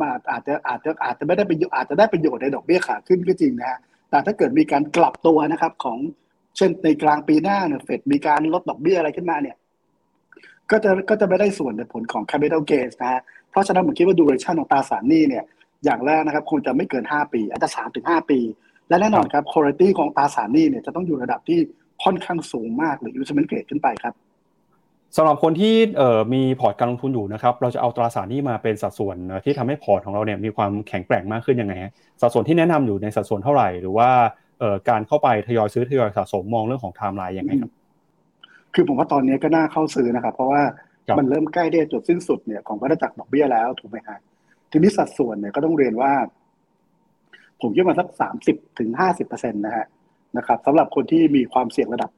[0.01, 3.79] มาอาจจะอาจจะอาจจะไม่ได้ประโยชน์อาจจะได้ประโยชน์ในดอกเบี้ยขาขึ้นก็จริงนะฮะ
[4.11, 5.99] แต่ถ้าเกิดมีการกลับตัวนะครับของ
[6.57, 9.57] เช่นในกลางปีหน้าเนี่ยเฟดมีการลดดอกเบี้ยอะไรขึ้นมาเนี่ย
[10.71, 15.45] ก็จะก็จะไม่ได้ส่วนในผลของ capital gains นะฮะเพราะฉะนั้นผมคิดว่า duration ของตราสารหนี้เนี่ย
[15.85, 18.39] อย่างแรกนะครับคงจะไม่เกิน 5 ปี อาจจะ3ถึง5ปี
[18.89, 21.59] และแน่นอนครับ quality ของตราสารหนี้เนี่ยจะต้องอยู่ระดับที่
[22.05, 24.15] ค่อนข้างสูงมากหรือ investment grade ขึ้นไปครับ
[25.17, 25.75] สำหรับคนที่
[26.35, 31.75] มีพอร์ตการลงทุนอยู่นะครับเราจะเอาตราสารหนี้มาเป็นสัดส่วนที่ทำให้พอร์ตของเราเนี่ยมีความแข็งแกร่งมากขึ้นยังไง
[32.21, 34.11] สัดส่วนที่แนะนำอยู่ในสัดส่วนเท่าไหร่ หรือว่า
[34.89, 37.73] การเข้าไปทยอยซื้อทยอยสะสมมองเรื่องของไทม์ไลน์ยังไงครับ
[38.75, 40.63] คือผมว่าตอนนี้ก็น่าเข้าซื้อนะครับ เพราะว่า
[41.19, 44.21] มันเริ่มใกล้ที่จะจุดสิ้นสุดเนี่ยของวัฏจักรดอกเบี้ยแล้วถูกไหมครับ
[44.71, 46.13] ทีนี้สัดส่วนเนี่ยก็ต้องเรียนว่า
[47.61, 49.87] ผมคิดว่าสักสามสิบถึงห้าสิบเปอร์เซ็นต์นะฮะ
[50.37, 52.11] นะครับสำหรับคนที่มีความเสี่ยงระดับ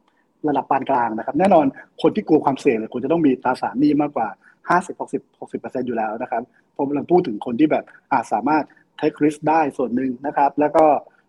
[0.49, 1.66] ระดับปานกลางนะครับ แน่นอน
[2.03, 4.29] คนที่กลัวความเสี่ยงเนี่ยควรจะต้องมีตราสารหนี้มากกว่า
[4.69, 6.42] ห้าสิบหกสิบหกสิบเปอร์เซ็นอยู่แล้วนะครับ
[6.77, 8.64] ผมกำลังพูดถึงคนที่แบบอาจสามารถ
[8.97, 10.85] เทคริสได้ส่วนหนึ่งนะครับ แล้วก็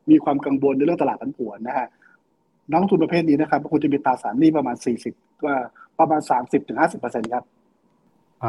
[0.10, 1.88] มีความกังวลในเรื่องตลาดผันผวนนะฮะ
[2.70, 5.14] นักลงทุนประเภทนี้นะครับควรจะมีตราสารหนี้ประมาณสี่สิบ
[5.46, 5.56] ว่า
[6.00, 7.44] ประมาณสามสิบถึงห้าสิบเปอร์เซ็นครับ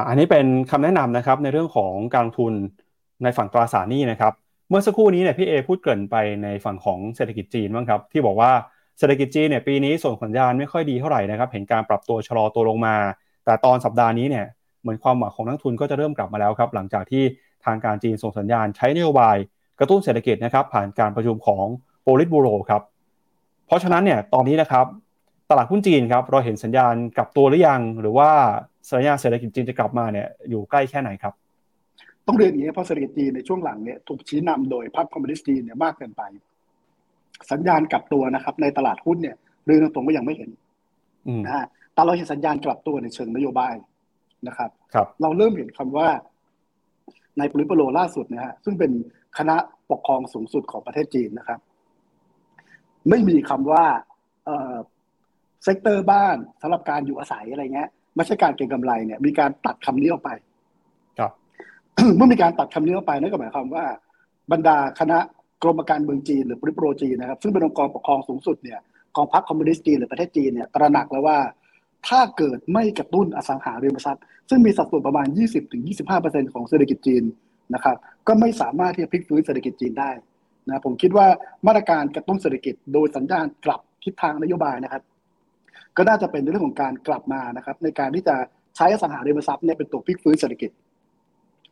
[0.08, 2.52] อันนี้เป็นคำแนะนำนะครับในเรื่องของการลงทุน
[3.22, 4.32] ในฝั่งตราสารหนี้นะครับ
[4.68, 8.50] เมื่อสักครู่นี้เนี่ยพี่เอพูดเกินไปในฝั่งของเศรษฐกิจจีนบ้างครับ ที่บอกว่า
[8.98, 12.96] เศรษฐกิจจีนเนี่ยปีนี้ส่งสัญญาณไม่ค่อยดีเท่าไหร่นะครับเห็นการปรับตัวชะลอตัวลงมา
[13.44, 14.46] แต่ตอนสัปดาห์นี้เนี่ย
[14.82, 17.22] เหมือนความหวังของนักทุนก็จะเริ่มกลับมาแล้วครับหลังจากที่
[17.64, 19.36] ทางการจีนส่งสัญญาณใช้นโยบาย
[19.78, 21.64] กระตุ้นเศรษฐกิจนะครับผ่านการประชุมของ
[22.02, 22.82] โปลิตบูโรครับ
[23.68, 24.86] เพราะฉะนั้นเนี่ยตอนนี้นะครับ
[25.50, 28.30] ตลาดหุ้นจีนครับเราเห็นสัญญาณกลับตัวหรือยัง หรือว่า
[28.90, 31.34] สัญญาณเศรษฐกิจจีนจะกลับมาเนี่ยอยู่ใกล้แค่ไหนครับ
[32.26, 36.22] ต้องเรียนอย่างนี้เพราะเศรษฐกิจจีนในช่วงหลังเนี่ยถูกชี้นำโดยพรรคคอมมิวนิสต์จีนเนี่ยมากเกินไป
[37.50, 40.50] สัญญาณกลับตัวนะครับ ในตลาดหุ้นเนี่ยเรื่องตรงก็ยังไม่เห็น
[41.44, 43.74] นะฮะแต่เราเห็นสัญญาณกลับตัวในเชิงนโยบาย
[44.48, 46.08] นะครับครับเราเริ่มเห็นคำว่า
[47.38, 48.92] ในโปลิตบูโรล่าสุดนะฮะซึ่งเป็น
[49.38, 49.56] คณะ
[49.90, 51.60] ปกครองสูงสุดของประเทศจีนนะครับ
[53.10, 53.84] ไม่มีคำว่า
[54.44, 54.74] เอ่อ
[55.64, 60.30] sector บ้านสำหรับการอยู่อาศัยอะไรเงี้ยไม่ใช่การเก็งกำไรเนี่ย มีการตัดคำนี้ออกไป
[61.18, 61.32] ครับ
[62.16, 63.84] เมื่อมีการตัดคำนี้ออกไปนั่นก็หมายความว่า
[64.52, 65.18] บรรดาคณะ
[65.62, 68.80] กรมการเมืองจีนหรือโปลิตบูโรจีนนะครับ ซึ่งเป็นองค์กรปกครองสูงสุดเนี่ย
[69.16, 71.38] ของพรรคคอมมิวนิสต์จีนหรือประเทศจีนเนี่ยตระหนักแล้วว่า
[72.08, 75.26] ถ้าเกิดไม่กระตุ้นอสังหาริมทรัพย์ ซึ่งมีสัดส่วนประมาณ
[75.90, 77.22] 20-25%ของเศรษฐกิจจีน
[77.74, 80.10] นะครับ ก็ไม่สามารถที่จะพลิกฟื้นเศรษฐกิจจีนได้
[80.68, 81.26] นะผมคิดว่า
[81.66, 85.02] มาตรการกระตุ้นเศรษฐกิจโดยสัญญาณกลับทิศทางนโยบายนะครับ
[85.96, 88.36] ก็น่าจะเป็นในเรื่องของการกลับมานะครับ ในการที่จะ
[88.76, 90.70] ใช้อสังหาริมทรัพย์เนี่ยเป็นตัวพลิกฟื้นเศรษฐกิจ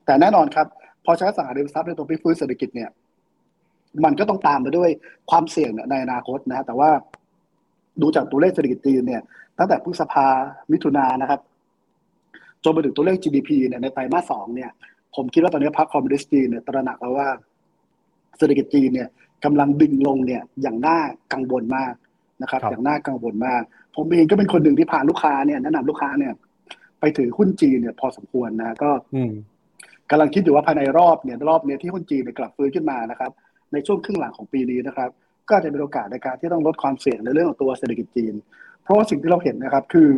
[0.07, 0.67] แต่แน่นอนครับ
[1.05, 2.91] พอใช้อสังหาริมทรัพย์ในตัวพลิกฟื้นเศรษฐกิจเนี่ย
[4.05, 4.91] มันก็ต้องตามมาด้วย
[5.31, 6.91] ความเสี่ยงในอนาคตนะแต่ว่า
[8.01, 9.23] ดูจากตัวเลขเศรษฐกิจจีนเนี่ย
[9.59, 10.27] ตั้งแต่พฤษภา
[10.73, 11.41] มิถุนายนนะครับ
[12.65, 14.71] จนไปถึงตัวเลข GDP เนี่ยในไตรมาสสองเนี่ย
[15.17, 17.29] ผมคิดว่าตอนนี้พรรคคอมมิวนิสต์จีนเนี่ยตระหนักแล้วว่า
[18.39, 19.09] เศรษฐกิจจีนเนี่ย
[19.45, 20.99] กำลังดึงลงเนี่ยอย่างน่า
[21.33, 21.95] กังวลมาก
[22.43, 23.63] นะครับครับ อย่างน่ากังวลมาก
[23.97, 26.33] ผมเองก็เป็นคนหนึ่งที่พาลูกค้าเนี่ยแนะนำลูกค้าเนี่ย
[27.01, 29.33] ไปถือหุ้นจีนเนี่ยพอสมควรนะก็อืม
[30.11, 33.31] กำลังคิดอยู่ว่าภายในรอบเนี่ยรอบเนี้ยที่หุ้นจีนเนี่ยกลับฟื้นขึ้นมานะครับ
[33.73, 35.11] ในช่วงครึ่งหลังของปีนี้นะครับ
[35.49, 38.35] ก็อาจจะเป็นโอกาสในการที่ต้องลดความเสี่ยงในเรื่องของตัวเศรษฐกิจจีน
[38.83, 40.09] เพราะว่าสิ่งที่เราเห็นนะครับ คือ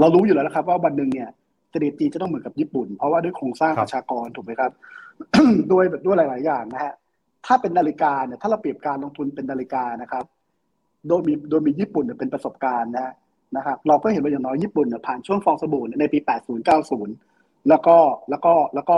[0.00, 1.28] เรารู้อยู่แล้วนะครับ ว่าวันหนึ่งเนี่ย
[1.74, 4.72] เศรษฐกิจจีนจะต้องเหมือนกับญี่ปุ่น เพราะว่าด้วยโครงสร้างครับประชากรถูกไหมครับ
[5.72, 6.94] ด้วยด้วยหลาย ๆ อย่างนะฮะ
[7.46, 10.24] ถ้าเป็นนาฬิกาเนี่ยถ้าเราเปรียบการลงทุนเป็นนาฬิกานะครับ
[11.08, 13.12] โดยมีโดยมีญี่ปุ่นเนี่ยเป็นประสบการณ์นะฮะ
[13.56, 16.68] นะครับเราก็เห็นว่าอย่างน้อยญี่ปุ่นเนี่ยผ่านช่วงฟองสบู่เนี่ยในปี 80
[17.08, 17.96] 90 แล้วก็
[18.30, 18.96] แล้วก็แล้วก็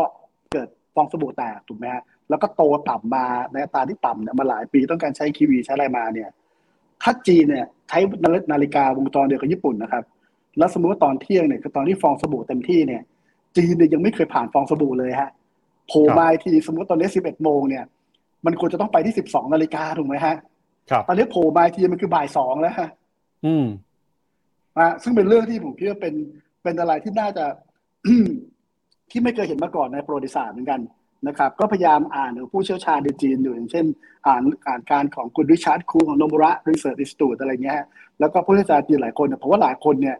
[0.52, 6.30] เกิดฟองสบู่แตกถูกไหมฮะแล้วก็โตต่ำมาในอัตราที่ต่ำเนี่ยมาหลายปีต้องการใช้คีวีใช้อะไรมาเนี่ย
[7.02, 7.98] ถ้าจีนเนี่ยใช้
[8.52, 10.04] นาฬิกาวงจรเดียวกับญี่ปุ่นนะครับ
[10.58, 13.02] แล้วสมมติว่าตอนเที่ยงเนี่ยคือตอนที่ฟองสบู่เต็มที่เนี่ย
[13.56, 15.30] จีนเนี่ยยังไม่เคยผ่านฟองสบู่เลยฮะ
[15.88, 17.84] โผล่มาอีกทีสมมติตอนนี้11โมงเนี่ย
[18.46, 20.36] มันควรจะต้องไปที่12นาฬิกาถูกไหมฮะ
[20.90, 22.88] ครับตอนนี้โผล่มาอีกทีมันคือบ่ายสองแล้วฮะ
[23.46, 23.66] อืม
[24.78, 26.14] นะซึ่งเป็นเรื่องที่ผมคิดว่าเป็น
[26.62, 27.44] เป็นอะไรที่น่าจะ
[29.10, 30.80] ที่ไม่เคยเห็นมาก่อนในประวัติศาสตร์เหมือนกัน
[31.28, 33.86] นะครับ ก็พยายามอ่านของผู้เชี่ยวชาญในจีนอยู่อย่างเช่น
[34.26, 37.86] อ่านอ่านการของคุณริชาร์ดคูของ Nomura Research Institute อะไรเงี้ยฮะ
[38.20, 40.16] แล้วก็ผู้เชี่ยวชาญจีนหลายคนเนี่ยผมว่าหลายคนเนี่ย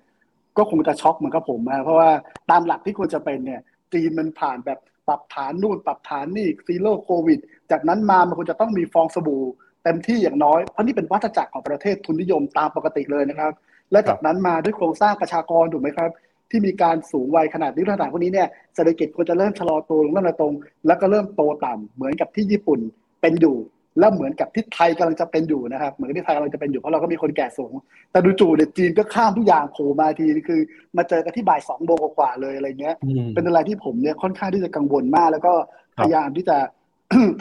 [0.58, 2.10] ก็คงจะช็อกเหมือนกับผมนะเพราะว่า
[2.50, 3.60] ตามหลักที่ควรจะเป็นเนี่ย
[3.92, 7.38] จีนมันผ่านแบบปรับฐานนู่นปรับฐานนี่ zero โควิด
[7.70, 9.42] จากนั้นมามันควรจะต้องมีฟองสบู่
[9.84, 13.52] เต็มที่อย่างน้อยเพราะนี่เป็นวัฏจักรของประเทศทุนนิยมตามปกติเลยนะครับ
[13.92, 16.10] และจากนั้นมาด้วยโครงสร้างประชากรถูกไหมครับ
[16.50, 20.54] ที่มีการสูงวัยขนาดนี้ขนาดพวกนี้เนี่ยเศรษฐกิจควรจะเริ่มชะลอตัวลงเริ่มระตรง
[20.86, 22.80] แล้วก็เริ่มโตต่ำเหมือนกับที่ญี่ปุ่น
[23.20, 23.56] เป็นอยู่
[23.98, 27.72] แล้วเหมือนกับที่ไทยกำลังจะเป็นอยู่นะครับ เหมือนกับที่ไทยกำลังจะเป็นอยู่เพราะเราก็มีคนแก่สูง
[28.12, 30.60] แต่ดูจู่เนี่ยจีนก็ข้ามทุกอย่างโผล่มาทีคือ
[30.96, 35.52] มาเจอกันที่บ่ายสองโมงกว่าๆเลยอะไรเงี้ยอืมเป็นอะไรที่ผมเนี่ยค่อนข้างที่จะกังวลมาก แล้วก็
[35.96, 36.56] ครับพยายามที่จะ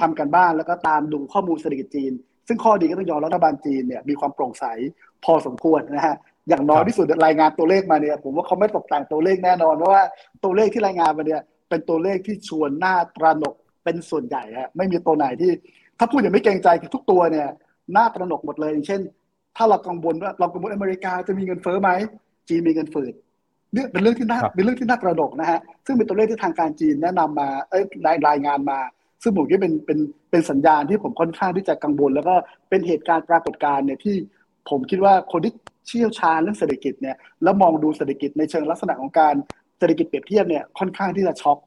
[0.01, 2.11] ทำกันบ้านแล้วก็ตามดูข้อมูลเศรษฐกิจจีน
[2.47, 4.65] ซึ่งข้อดีก็ต้องยอมรัฐบาลจีนเนี่ยมีความโปร่งใส
[5.25, 6.15] พอสมควรนะฮะ
[6.49, 10.03] อย่างน้อยที่สุดรายงานตัวเลขมาเนี่ยผมว่าเขาไม่ตกแต่งตัวเลขแน่นอนเพราะว่า
[10.43, 15.51] ตัวเลขที่รายงานมาเนี่ยเป็นตัวเลขที่ชวนหน้าตระหนกเป็นส่วนใหญ่ฮะไม่มีตัวไหนที่
[15.99, 17.47] ถ้าพูดอย่างไม่เกรงใจคือทุกตัวเนี่ย
[17.93, 19.01] หน้าตระหนกหมดเลยอย่างเช่น
[19.57, 21.89] ถ้าเรากังวลว่าเรากังวลอเมริกาจะมีเงินเฟ้อไหม
[22.49, 23.07] จีนมีเงินเฟ้อ
[23.73, 28.79] เนี่ยเป็นเรื่องที่น่าครับเป็นเรื่องที่น่าตระหนกนะฮะซึ่งเป็นตัวเลขที่ทางการจีนแนะนำมาเอ้ยรายรายงานมา
[29.23, 29.99] ซึ่งผมคิดว่าเป็นเป็น
[30.31, 32.35] เป็นสัญญาณที่ผมค่อนข้างที่จะกังวล แล้วก็
[32.69, 34.15] เป็นเหตุการณ์ปรากฏการณ์เนี่ยที่
[34.69, 35.53] ผมคิดว่าคนที่
[35.87, 39.35] เชี่ยวชาญเรื่องเศรษฐกิจเนี่ยแล้วมองดูเศรษฐกิจในเชิงลักษณะของการ
[39.79, 41.57] เศรษฐกิจเปรียบเทียบเนี่ยค่อนข้างที่จะช็อก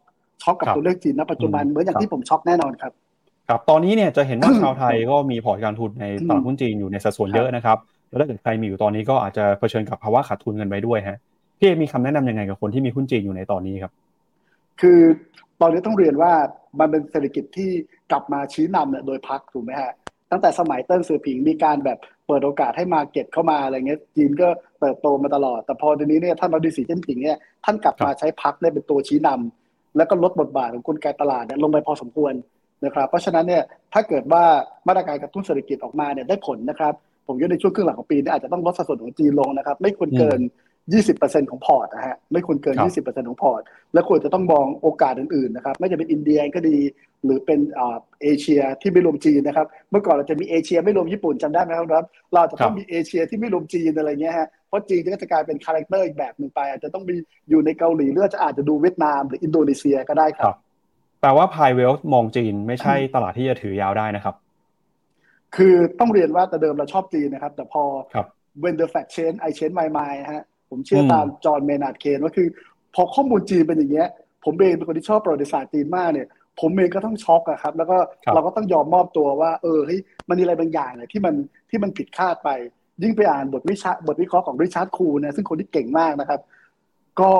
[0.42, 2.92] ช็อกกับครับตัวเลขจีนณปัจจุบันอืมเหมือนอย่าครังบที่ผมช็อกแน่นอนครับ
[3.48, 11.18] ครับตอนนี้เนี่ยจะเห็นว่าชาวไทยก็มีพอร์ตการลงทุนในตลาดหุ้นจีนอยู่ในสัดส่วนเยอะนะครับแล้วถ้าเกิดใครมีอยู่ตอนนี้ก็อาจจะเผชิญกับภาวะขาดทุนกันไปด้วยฮะ
[11.58, 13.92] พี่เอมีคำแนะนำยังไงกับคนที่มีหุ้นจีนอยู่ในตอนนี้ครับ
[14.80, 15.00] คือ
[15.60, 16.32] ตอนนี้ต้องเรียนว่า
[16.78, 17.70] มันเป็นเศรษฐกิจที่
[18.10, 19.92] กลับมาชี้นำเนี่ยโดยพักถูกไหมฮะ
[20.30, 24.48] ตั้งแต่สมัยเติ้งเสือผิงมีการแบบเปิดโอกาสให้มาเก็ตเข้ามาอะไรเงี้ยจีนก็
[24.80, 32.32] เติบโตมาตลอด แต่พอทีนี้เนี่ยท่านเราดีสีเจิ้นผิงเนี่ยท่านกลับมาใช้พักเนี่ยเป็นตัวชี้นำแล้วก็ลดบทบาทของกลไกตลาดเนี่ยลงไปพอสมควร
[32.84, 33.62] นะครับเพราะฉะนั้นเนี่ย
[33.92, 34.44] ถ้าเกิดว่า
[34.88, 36.94] มาตรการกระตุ้นเศรษฐกิจออกมาเนี่ยได้ผลนะครับ
[37.26, 40.40] ผมคิดในช่วงครึ่งหลังของปีนี้อาจจะต้องลดสัดส่วนของจีนลงนะครับ ไม่ควรเกิน
[40.94, 43.62] 20%ของพอร์ตนะฮะไม่ควรเกิน 20%ของพอร์ต
[43.94, 46.78] แล้วควรจะต้องมองโอกาสอื่นๆนะครับไม่ว่าจะเป็นอินเดียก็ดี
[47.24, 51.86] หรือเป็นอ่าเอเชียที่ไม่รวมจีนนะครับ เมื่อก่อนเราจะมีเอเชียไม่รวมญี่ปุ่นจำได้ไหมครับ
[52.32, 57.16] เราจะต้องมีเอเชียที่ไม่รวมจีนอะไรเงี้ยฮะเพราะจีนก็จะกลายเป็น character อีกแบบหนึ่งไป อาจจะต้องมี
[57.50, 60.54] อยู่ในเกาหลีหรือจะอาจจะดูเวียดนามหรืออินโดนีเซียก็ได้ครับ
[61.20, 64.34] แปลว่าพายเวลมองจีนไม่ใช่ตลาดที่จะถือยาวได้นะครับ
[65.56, 67.82] คือต้องเรียนว่าแต่เดิมเราชอบจีนนะครับ แต่พอ
[68.14, 68.26] ครับ
[68.62, 72.48] when the fact change I change my mind ฮะผมเชื่อตามจอห์นเมนาร์ดเคนส์ว่าคือ
[72.94, 74.08] พอข้อมูลจีนเป็นอย่างเงี้ย
[74.44, 76.28] ผมเองเป็นคนที่ชอบประวัติศาสตร์จีนมากเนี่ย
[76.60, 77.98] ผมเองก็ต้องช็อกอะครับ แล้วก็
[78.34, 81.34] เราก็ต้องยอมมอบตัวว่า เออเฮ้ยมันมีอะไรบางอย่างเนี่ยที่มัน
[81.70, 82.50] ที่มันผิดคาดไป
[83.02, 86.40] ยิ่งไปอ่านบทวิชาบทวิเคราะห์ของริชาร์ดคูเนี่ยซึ่งคนที่เก่งมากนะครับ
[87.20, 87.32] ก็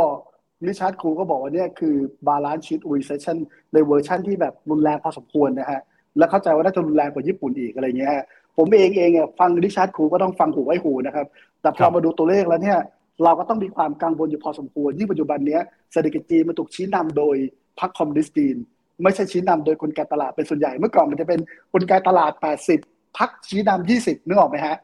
[0.66, 1.94] ริชาร์ดคูก็บอกว่าเนี่ยคือ
[2.26, 3.36] balance sheet recession
[3.72, 5.80] ในเวอร์ชันที่แบบรุนแรงพอสมควรนะฮะ
[6.18, 8.12] แล้วเข้าใจว่าน่าจะรุนแรงกว่าญี่ปุ่นอีกอะไรเงี้ย
[8.56, 11.26] ผมเองเองฟังริชาร์ดคูก็ต้องฟังหูไว้หูนะครับ
[11.60, 12.78] แต่พอมาดูตัวเลขแล้วเนี่ย
[13.24, 15.58] เราก็ต้องมีความกังวลอยู่พอสมควรยิ่งปัจจุบันนี้
[15.92, 17.36] เศรษฐกิจจีนมันถูกชี้นำโดย
[17.80, 18.56] พรรคคอมมิวนิสต์จีน
[19.02, 21.40] ไม่ใช่ชี้นำโดยกลไกตลาดเป็นส่วนใหญ่เมื่อก่อนมันจะเป็น
[21.74, 22.32] กลไกตลาด
[22.74, 24.76] 80พรรคชี้นำ20นึกออกไหมฮะ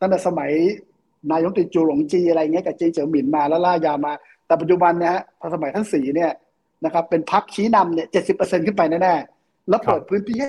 [0.00, 0.50] ตั้งแต่สมัย
[1.32, 4.12] นายกติจูหลงจีอะไรเงี้ยกับเจเจ๋อหมินมาแล้วล่ายามา
[4.52, 6.32] แต่ปัจจุบันเนี่ยฮะพอสมัยท่านสีเนี่ย
[6.84, 10.48] นะครับเป็นพรรคชี้นำเนี่ยเจ็ดสิบเปอร์เซ็นขึ้นไปแน่ๆแล้วเปิดพื้นที่ให้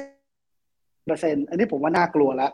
[1.07, 2.51] เปอร์เซ็นต์อันนี้ผมว่าน่ากลัวแล้ว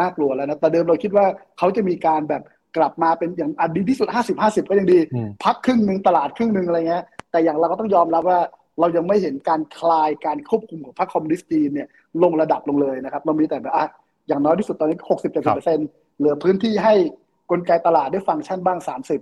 [0.00, 1.26] น่ากลัวแล้วนะแต่เดิมเราคิดว่า
[1.58, 2.42] เขาจะมีการแบบ
[2.76, 4.98] กลับมาเป็นอย่างอดีที่สุดห้าสิบห้าสิบก็ยังดี
[5.44, 8.40] พักครึ่งหนึ่งตลาดครึ่งหนึ่งอะไรเงี้ย แต่อย่างเราก็ต้องยอมรับว่า
[8.80, 11.88] เรายังไม่เห็นการคลายการควบคุมของพรรคคอมมิวนิสต์จีนเนี่ย
[12.22, 13.86] ลงระดับลงเลยนะครับ เรามีแต่แบบอะ
[14.28, 15.78] อย่างน้อยที่สุดตอนนี้หกสิบเจ็ดสิบเปอร์เซ็น
[16.18, 16.94] เหลือพื้นที่ให้
[17.50, 19.20] กลไกตลาดได้ฟังก์ชันบ้างสามสิบ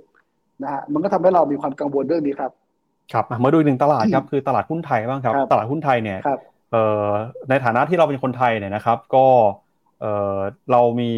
[0.63, 2.51] นะฮะมันก็ทำให้เรามีความกังวลเรื่องนี้ครับ
[3.13, 6.19] ครับมาดูอีกหนึ่งตลาดครับคือตลาดหุ้นไทยบ้างครับ ตลาดหุ้นไทยเนี่ย
[7.51, 9.27] ในฐานะที่เราเป็นคนไทยเนี่ยนะครับ ก็
[10.71, 11.13] เรามี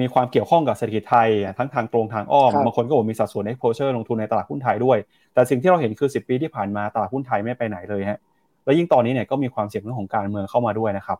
[0.00, 4.98] มีความเกี่ยวข้องกับเศรษฐกิจไทย ทั้งทางตรงทางอ้อมบางคนก็บอกมีสัดส่วน exposure ลงทุนในตลาดหุ้นไทยด้วย
[5.34, 8.18] แต่สิ่งที่เราเห็นคือ 10 ปีที่ผ่านมาตลาดหุ้นไทยไม่ไปไหนเลยฮะ
[8.64, 11.18] แล้วยิ่งตอนนี้เนี่ยก็มีความเสี่ยงเรื่องของการเมืองเข้ามาด้วยนะครับ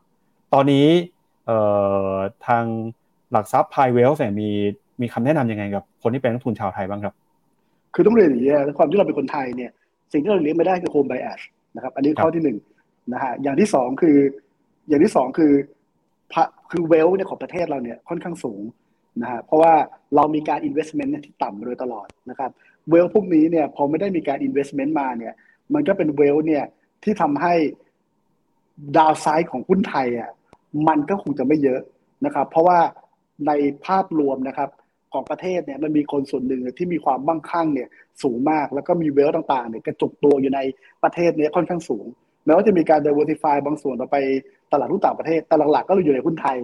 [0.54, 0.86] ตอนนี้
[2.46, 2.64] ทาง
[3.32, 4.50] หลักทรัพย์พายเวลเนี่ยมี
[5.00, 7.14] มีคำแนะนํำยังไงกับคนที่เป็นนักทุนชาวไทยบ้างครับ
[7.94, 9.70] คือต้องเรียนอย่างนี้ความที่เราเป็นคนไทยเนี่ย
[10.12, 11.40] สิ่งที่เราเลี้ยงไม่ได้คือโฮมไบแอส
[11.76, 12.58] นะครับ อันนี้ข้อที่หนึ่ง
[13.12, 14.16] นะฮะอย่างที่สองคือ
[14.88, 15.52] อย่างที่สองคือ
[16.70, 18.62] คือเวลเนี่ยของประเทศเราเนี่ยค่อนข้างสูง
[19.22, 19.72] นะฮะเพราะว่า
[20.16, 22.50] เรามีการ investment ที่ต่ำมาโดยตลอดนะครับ
[22.90, 25.34] เวลพวกนี้เนี่ยพอไม่ได้มีการ investment มาเนี่ย
[25.74, 26.64] มันก็เป็นเวลเนี่ย
[27.04, 27.54] ที่ทำให้
[28.96, 30.30] ดาวไซด์ของหุ้นไทยอะ
[30.88, 31.80] มันก็คงจะไม่เยอะ
[32.24, 32.78] นะครับ เพราะว่า
[33.46, 33.52] ใน
[33.86, 34.70] ภาพรวมนะครับ
[35.16, 37.88] ของประเทศเนี่ยมันมีคนส่วนหนึ่งที่มีความมั่งคั่งเนี่ย
[38.22, 40.60] สูงมากแล้วก็มีเวลต่างๆเนี่ยกระจุกตัวอยู่ใน
[41.02, 42.06] ประเทศเนี้ค่อนข้างสูง
[42.44, 44.18] แม้ว่าจะมีการ diversify บางส่วนเราไป
[44.72, 46.56] ตลาดหุ้นต่างประเทศแต่หลักๆก็อยู่ในหุ้นไทย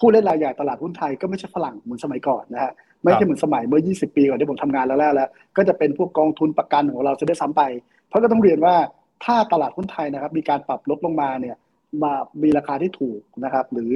[0.00, 7.62] ผู้เล่นรายใหญ่ตลาดหุ้นไทยก็ไม่ใช่ฝรั่งเหมือนสมัยก่อนนะฮะไม่ใช่เหมือนสมัยเมื่อ 20 ปีก่อนที่ผมทำงานแล้วแล้วก็จะเป็นพวกกองทุนประกันของเราจะได้ซ้ำไป
[8.08, 8.74] เพราะก็ต้องเรียนว่า
[9.24, 11.56] ถ้าตลาดหุ้นไทยนะครับมีการปรับลดลงมาเนี่ย
[12.02, 13.92] มามีราคาที่ถูกนะครับหรือ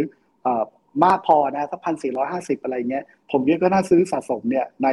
[1.05, 4.89] มากพอนะสักพันสี่ร้อยห้าสิบอะไรเงี้ยผมคิดก็น่าซื้อสะสมเนี่ยใน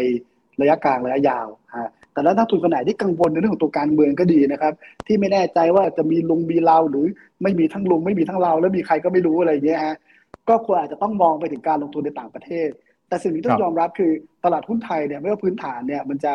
[0.61, 4.73] ระยะกลางระยะยาวฮะแต่แล้วนักทุนคนไหนที่กังวลในเรื่องของตัวการเมืองก็ดีนะครับ
[5.07, 7.05] ที่ไม่แน่ใจว่าจะมีลุงมีเราหรือ
[7.43, 9.95] ไม่มีทั้งลุงไม่มีทั้งเราแล้วมีใครก็ไม่รู้อะไรเงี้ยฮะ
[10.49, 12.69] ก็ควรอาจจะต้องมองไปถึงการลงทุนในต่างประเทศ
[13.07, 14.11] แต่สิ่งที่ต้องยอมรับคือ
[14.43, 16.33] ตลาดหุ้นไทยเนี่ยไม่ว่าพื้นฐานเนี่ยมันจะ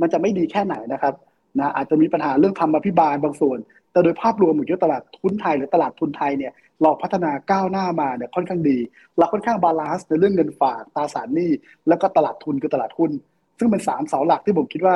[0.00, 1.14] มันจะไม่ดีแค่ไหนนะครับ
[1.58, 3.58] นะอาจจะมีปัญหาเรื่องธรรมาภิบาลบางส่วน
[3.94, 6.52] แต่โดยภาพรวมเหมือนกับตลาดหุ้นไทยหรือตลาดทุนไทยเนี่ย
[6.82, 8.78] เราพัฒนาก้าวหน้ามาเนี่ยค่อนข้างดี
[9.18, 11.50] เราค่อนข้าง balance ในเรื่องเงินฝากตราสารหนี้
[11.88, 13.10] แล้วก็ตลาดทุนคือตลาดหุ้น
[13.58, 14.94] ซึ่งเป็นสามเสาหลักที่ผมคิดว่า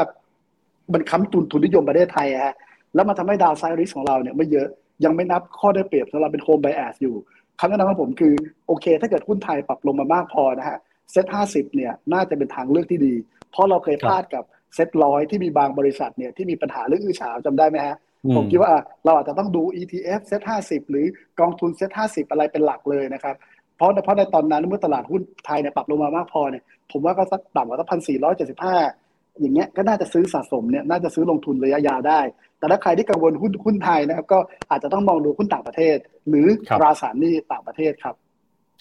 [0.92, 2.54] มันค้ำทุนทุนนิยมประเทศไทยฮะ
[2.94, 4.68] แล้วมันทำให้ downside risk ของเราเนี่ยไม่เยอะ
[5.04, 7.14] ยังไม่นับข้อได้เปรียบสำหรับเป็น home bias อยู่
[7.60, 8.34] คำแนะนำของผมคือ
[8.66, 10.78] โอเค ถ้าเกิดหุ้นไทยปรับลงมามากพอนะฮะ
[11.12, 13.14] เซ็ตห้าสิบเนี่ยน่าจะเป็นทางเลือกที่ดี
[13.50, 17.96] เพราะเราเคยพลาดกับเซ็ตร้อยที่มีบางบริษัทเนี่ยที่มีปัญหาเรื่องอื้อฉาวจำได้ไหมฮะ
[18.36, 18.72] ผมคิดว่า
[19.04, 21.06] เราอาจจะต้องดู ETF เซ็ตห้าสิบหรือ
[21.40, 23.34] กองทุนเซ็ตห้าสิบอะไรเป็นหลักเลยนะครับ
[23.76, 28.76] เพราะเพราะในตอนนั้นเมื่อตลาดหุ้นไทยเนี่ยปรับลงมามากพอเนี่ยผมว่าก็สักต่ำกว่าสักพันสี่ร้อยเจ็ดสิบห้า
[29.40, 32.20] อย่างเงี้ยก็น่าจะซื้อสะสมเนี่ยน่าจะซื้อลงทุนระยะยาวได้
[32.58, 34.38] แต่ถ้าใครที่กังวลหุ้นหุ้นไทยนะครับก็
[34.70, 35.96] อาจจะต้องมองดูหุ้นต่างประเทศ
[36.28, 36.46] หรือ
[36.78, 38.14] ตราสารหนี้ต่างประเทศครับ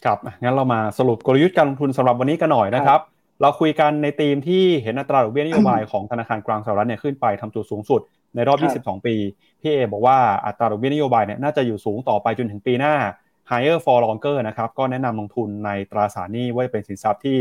[0.06, 3.00] ครับงั้นเรามาสรุปกลยุทธ์การลงทุนสำหรับวันนี้กันหน่อยนะครับ
[3.41, 8.02] เราคุยกันในธีมที่เห็นอัตราดอกเบี้ยนโยบายของธนาคารกลางสหรัฐเนี่ยขึ้นไปทำจุดสูงสุด
[8.35, 9.15] ในรอบ 22 ปี
[9.61, 12.95] พี่เอบอกว่าอัตราดอกเบี้ยนโยบายเนี่ยน่าจะอยู่สูงต่อไปจนถึงปีหน้า
[13.51, 17.37] higher for longer นะครับก็แนะนำลงทุนในตราสารหนี้ว่าเป็นสินทรัพย์ที่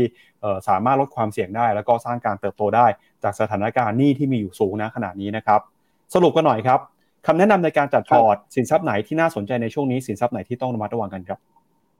[0.67, 2.85] สามารถลดความเสี่ยงได้ แล้วก็สร้างการเติบโตได้
[3.23, 5.59] จากสถานการณ์หนี้ที่มีอยู่สูงนะขนาดนี้นะครับ
[6.13, 6.79] สรุปกันหน่อยครับ
[7.27, 11.39] คำแนะนำในการจัดพอร์ตสินทรัพย์ไหนที่น่าสนใจในช่วงนี้สินทรัพย์ไหนที่ต้องระมัดระวังกันครับ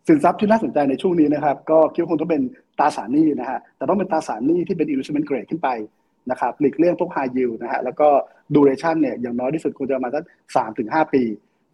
[0.07, 2.41] สินทรัพย์ที่น่าสนใจในช่วงนี้นะครับ ก็คิดว่าคงต้องเป็น
[2.79, 5.69] ตราสารหนี้นะฮะแต่ต้องเป็นตราสารหนี้ที่เป็น investment grade ขึ้นไป
[6.31, 8.07] นะครับหลีกเลี่ยงพวก high yield นะฮะแล้วก็
[8.55, 10.23] duration เนี่ยอย่างน้อยที่สุดควรจะมาสัก
[10.55, 11.23] สามถึงห้าปี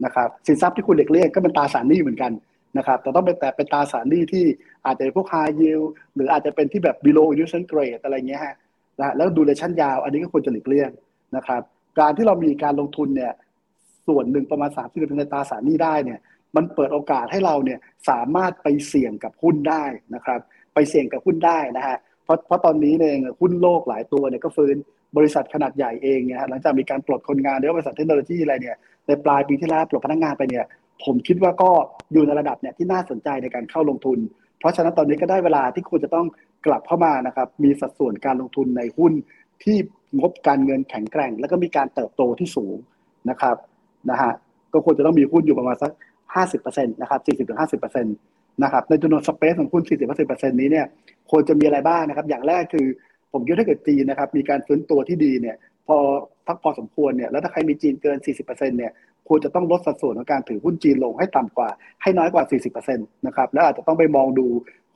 [0.06, 2.32] นะครับสินทรัพย์ที่คุณหลีกเลี่ยงก็เป็นตราสารหนี้เหมือนกัน
[2.78, 4.46] นะครับแต่ต้องเป็นแต่เป็นตราสารหนี้ที่
[4.86, 5.86] อาจจะเป็นพวก high yield
[6.16, 8.56] หรืออาจจะเป็นที่แบบ below investment grade อะไรเงี้ยฮะ
[9.00, 10.90] นะแล้ว duration ยาวอันนี้ก็ควรจะหลีกเลี่ยง
[11.36, 11.62] นะครับ
[12.00, 13.34] การที่เรามีการลงทุนเนี่ย
[14.08, 16.20] ส่วนหนึ่งประมาณ30%ในตราสารหนี้ได้เนี่ย
[16.56, 19.84] มันเปิดโอกาสให้เราเนี่ยสามารถไปเสี่ยงกับหุ้นได้
[20.16, 20.40] นะครับ
[20.74, 24.76] ไปเสี่ยงกับหุ้นได้นะฮะ เพราะเพราะตอนนี้เนี่ยหุ้นโลกหลายตัวเนี่ยก็ฟื้น
[25.18, 30.66] บริษัทขนาดใหญ่เองเนี่ยหลังจากมีการปลดคนงานหรือบริษัทเทคโนโลยีอะไรเนี่ยในปลายปีที่แล้วปลดพนักงานไปเนี่ย
[31.06, 31.70] ผมคิดว่าก็
[32.14, 34.20] อยู่ในระดับเนี่ยที่น่าสนใจในการเข้าลงทุน
[34.60, 36.26] เพราะฉะนั้นตอนนี้ก็ได้เวลาที่คุณจะต้อง
[36.66, 39.14] กลับเข้ามานะครับมีสัดส่วนการลงทุนในหุ้น
[39.64, 39.78] ที่
[40.20, 42.76] งบการเงินแข็งแกร่ง แล้วก็มีการเติบโตที่สูง
[43.30, 43.56] นะครับ
[44.10, 44.32] นะฮะ
[44.74, 45.92] ก็ควรจะต้องมีหุ้นอยู่ประมาณสัก
[46.36, 47.22] 50%นะครับ
[47.78, 50.86] 40-50%นะครับในจำนวนสเปซของหุ้น40-50%นี้เนี่ย
[51.34, 52.88] ควรจะมีอะไรบ้างนะครับ อย่างแรกคือ
[53.34, 55.56] ผมคิดถ้าเกิดจีนนะครับ มีการฟื้นตัวที่ดีเนี่ย
[55.88, 55.98] พอ
[56.48, 58.92] พักพอสมควรเนี่ย แล้วถ้าใครมีจีนเกิน 40%เนี่ย
[59.28, 61.70] ควรจะต้องลดสัดส่วนของการถือหุ้นจีนลงให้ต่ำกว่า
[62.02, 62.44] ให้น้อยกว่า
[62.76, 64.48] 40%นะครับ แล้วอาจจะต้องไปมองดู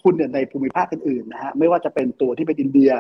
[0.04, 2.92] หุ้นเนี่ยในภูมิภาคอื่นๆนะฮะ ไม่ว่าจะเป็นตัวที่เป็นอินเดีย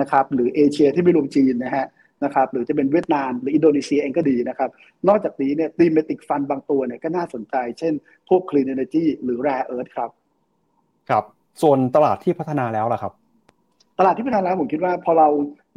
[0.00, 1.86] นะครับ หรือเอเชียที่ไม่รวมจีนนะฮะ
[2.24, 4.70] นะครับหรือจะเป็นเวียดนามหรืออินโดนีเซียเองก็ดีนะครับ
[5.08, 7.94] นอกจากนี้เนี่ยดีเมติกฟันบางตัวเนี่ยก็น่าสนใจ เช่น
[8.28, 10.10] พวก Clean Energy หรือ Rare Earth ครับ
[11.10, 11.24] ครับ
[11.62, 13.12] ส่วนตลาดที่พัฒนาแล้วล่ะครับ
[13.98, 15.28] ตลาดที่พัฒนาแล้วผมคิดว่าพอเรา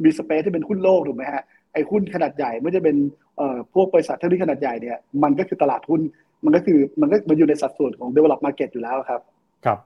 [0.04, 2.96] มีสเปซที่เป็นหุ้นโลกถูกไหมฮะไอ้หุ้นขนาดใหญ่ไม่ได้เป็น
[3.36, 6.00] เอ่อพวกบริษัทเทคโนโลยีขนาดใหญ่เนี่ยมันก็คือตลาดหุ้น
[6.44, 9.20] มันก็คือมันก็มันอยู่ในสัดส่วนของ develop market อยู่แล้วครับ
[9.64, 9.78] ครับ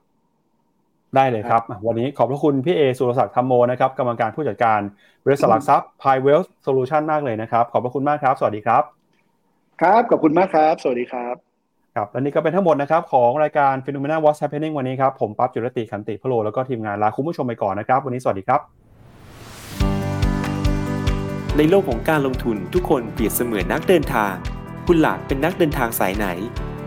[1.17, 4.81] ได้เลยครับ วันนี้ขอบพระคุณพี่เอสุรศักดิ์ธรรมโมนะครับกรรมการผู้จัดการ
[5.25, 8.83] บริษัทหลักทรัพย์ Pi Wealth Solution มากเลยนะครับ ขอบพระคุณมากครับ สวัสดีครับ
[9.81, 11.54] ครับ ขอบคุณมากครับ สวัสดีครับ
[12.01, 18.61] ครับและนี่ก็เป็นทั้งหมดนะครับของรายการ Phenomena What's Happening วันนี้ครับ ผมปั๊บจุรติขันติพโลแล้วก็ทีมงานลาคุณผู้ชมไปก่อนนะครับ วันนี้สวัสดีครับ
[21.57, 24.33] ในโลกของการลงทุนทุกคนเปรียบเสมือนนักเดินทาง
[24.87, 26.27] คุณหลักเป็นนักเดินทางสายไหน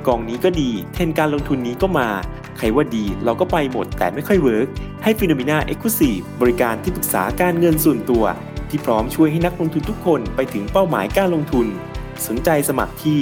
[0.07, 2.09] กองนี้ก็ดี เทรนการลงทุนนี้ก็มา
[2.57, 4.67] ใครว่าดีเราก็ไปหมดแต่ไม่ค่อยเวิร์ก
[5.03, 8.23] ให้ฟิโนเมนาเอ็กซ์คลูซีบริการที่ปรึกษาการเงินส่วนตัว
[8.69, 11.67] ที่พร้อมช่วยให้นักลงทุนทุกคนไปถึงเป้าหมายการลงทุน
[12.27, 13.21] สนใจสมัครที่